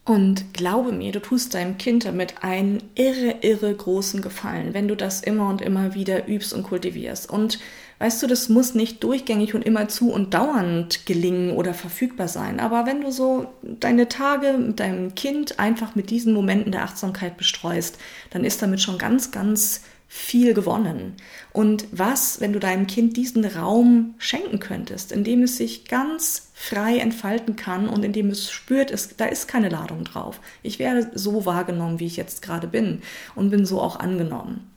Und 0.04 0.54
glaube 0.54 0.92
mir, 0.92 1.12
du 1.12 1.20
tust 1.20 1.52
deinem 1.52 1.76
Kind 1.76 2.06
damit 2.06 2.42
einen 2.42 2.82
irre, 2.94 3.36
irre 3.42 3.74
großen 3.74 4.22
Gefallen, 4.22 4.72
wenn 4.72 4.88
du 4.88 4.96
das 4.96 5.20
immer 5.20 5.50
und 5.50 5.60
immer 5.60 5.94
wieder 5.94 6.26
übst 6.26 6.54
und 6.54 6.62
kultivierst. 6.62 7.28
Und 7.30 7.58
weißt 7.98 8.22
du, 8.22 8.26
das 8.26 8.48
muss 8.48 8.74
nicht 8.74 9.02
durchgängig 9.02 9.54
und 9.54 9.62
immer 9.64 9.88
zu 9.88 10.12
und 10.12 10.34
dauernd 10.34 11.06
gelingen 11.06 11.50
oder 11.50 11.74
verfügbar 11.74 12.28
sein. 12.28 12.60
Aber 12.60 12.86
wenn 12.86 13.00
du 13.00 13.10
so 13.10 13.46
deine 13.62 14.08
Tage 14.08 14.52
mit 14.58 14.80
deinem 14.80 15.14
Kind 15.14 15.58
einfach 15.58 15.94
mit 15.94 16.10
diesen 16.10 16.32
Momenten 16.32 16.72
der 16.72 16.84
Achtsamkeit 16.84 17.36
bestreust, 17.36 17.98
dann 18.30 18.44
ist 18.44 18.62
damit 18.62 18.80
schon 18.80 18.98
ganz, 18.98 19.30
ganz 19.30 19.82
viel 20.10 20.54
gewonnen. 20.54 21.16
Und 21.52 21.86
was, 21.92 22.40
wenn 22.40 22.54
du 22.54 22.58
deinem 22.58 22.86
Kind 22.86 23.16
diesen 23.18 23.44
Raum 23.44 24.14
schenken 24.16 24.58
könntest, 24.58 25.12
in 25.12 25.22
dem 25.22 25.42
es 25.42 25.58
sich 25.58 25.84
ganz 25.84 26.50
frei 26.54 26.98
entfalten 26.98 27.56
kann 27.56 27.88
und 27.88 28.04
in 28.04 28.14
dem 28.14 28.30
es 28.30 28.50
spürt, 28.50 28.90
es, 28.90 29.16
da 29.16 29.26
ist 29.26 29.48
keine 29.48 29.68
Ladung 29.68 30.04
drauf. 30.04 30.40
Ich 30.62 30.78
werde 30.78 31.10
so 31.14 31.44
wahrgenommen, 31.44 32.00
wie 32.00 32.06
ich 32.06 32.16
jetzt 32.16 32.40
gerade 32.40 32.68
bin 32.68 33.02
und 33.34 33.50
bin 33.50 33.66
so 33.66 33.82
auch 33.82 34.00
angenommen. 34.00 34.70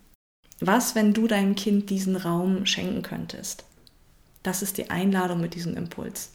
Was, 0.61 0.93
wenn 0.93 1.13
du 1.13 1.27
deinem 1.27 1.55
Kind 1.55 1.89
diesen 1.89 2.15
Raum 2.15 2.67
schenken 2.67 3.01
könntest? 3.01 3.65
Das 4.43 4.61
ist 4.61 4.77
die 4.77 4.91
Einladung 4.91 5.41
mit 5.41 5.55
diesem 5.55 5.75
Impuls. 5.75 6.29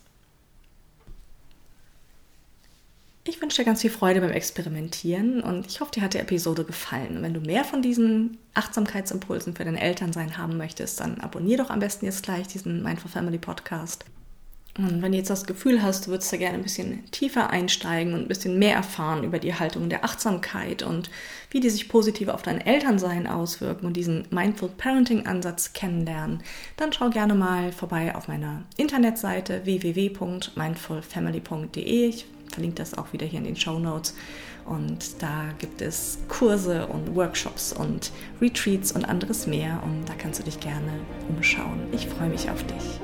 Ich 3.23 3.41
wünsche 3.41 3.59
dir 3.59 3.65
ganz 3.65 3.83
viel 3.83 3.91
Freude 3.91 4.21
beim 4.21 4.31
Experimentieren 4.31 5.41
und 5.43 5.67
ich 5.67 5.81
hoffe, 5.81 5.93
dir 5.93 6.03
hat 6.03 6.15
die 6.15 6.19
Episode 6.19 6.65
gefallen. 6.65 7.17
Und 7.17 7.23
wenn 7.23 7.35
du 7.35 7.41
mehr 7.41 7.65
von 7.65 7.83
diesen 7.83 8.39
Achtsamkeitsimpulsen 8.55 9.55
für 9.55 9.65
dein 9.65 9.77
Elternsein 9.77 10.37
haben 10.37 10.57
möchtest, 10.57 11.01
dann 11.01 11.21
abonniere 11.21 11.63
doch 11.63 11.71
am 11.71 11.81
besten 11.81 12.05
jetzt 12.05 12.25
gleich 12.25 12.49
diesen 12.49 12.83
Mindful 12.83 13.11
Family 13.11 13.39
Podcast. 13.39 14.05
Und 14.79 15.01
wenn 15.01 15.13
du 15.13 15.19
jetzt 15.19 15.31
das 15.31 15.47
Gefühl 15.47 15.81
hast, 15.83 16.07
du 16.07 16.11
würdest 16.11 16.31
da 16.33 16.37
gerne 16.37 16.59
ein 16.59 16.63
bisschen 16.63 17.05
tiefer 17.11 17.51
einsteigen 17.51 18.13
und 18.13 18.21
ein 18.23 18.29
bisschen 18.29 18.59
mehr 18.59 18.75
erfahren 18.77 19.25
über 19.25 19.39
die 19.39 19.55
Haltung 19.55 19.89
der 19.89 20.05
Achtsamkeit 20.05 20.83
und 20.83 21.09
wie 21.51 21.61
die 21.61 21.71
sich 21.71 21.89
positiv 21.89 22.29
auf 22.29 22.43
dein 22.43 22.61
Elternsein 22.61 23.27
auswirken 23.27 23.87
und 23.87 23.97
diesen 23.97 24.29
Mindful 24.31 24.69
Parenting 24.69 25.25
Ansatz 25.27 25.73
kennenlernen, 25.73 26.43
dann 26.77 26.93
schau 26.93 27.09
gerne 27.09 27.35
mal 27.35 27.73
vorbei 27.73 28.15
auf 28.15 28.29
meiner 28.29 28.65
Internetseite 28.77 29.65
www.mindfulfamily.de. 29.65 32.09
Ich 32.09 32.27
verlinke 32.53 32.77
das 32.77 32.99
auch 32.99 33.15
wieder 33.15 33.27
hier 33.27 33.39
in 33.39 33.47
den 33.47 33.57
Show 33.57 33.79
Notes. 33.79 34.15
Und 34.67 35.23
da 35.23 35.55
gibt 35.59 35.81
es 35.81 36.19
Kurse 36.29 36.87
und 36.89 37.15
Workshops 37.15 37.73
und 37.73 38.11
Retreats 38.41 38.91
und 38.93 39.05
anderes 39.05 39.47
mehr. 39.47 39.81
Und 39.85 40.07
da 40.07 40.15
kannst 40.19 40.41
du 40.41 40.45
dich 40.45 40.61
gerne 40.61 41.01
umschauen. 41.29 41.81
Ich 41.93 42.09
freue 42.09 42.29
mich 42.29 42.51
auf 42.51 42.63
dich. 42.65 43.01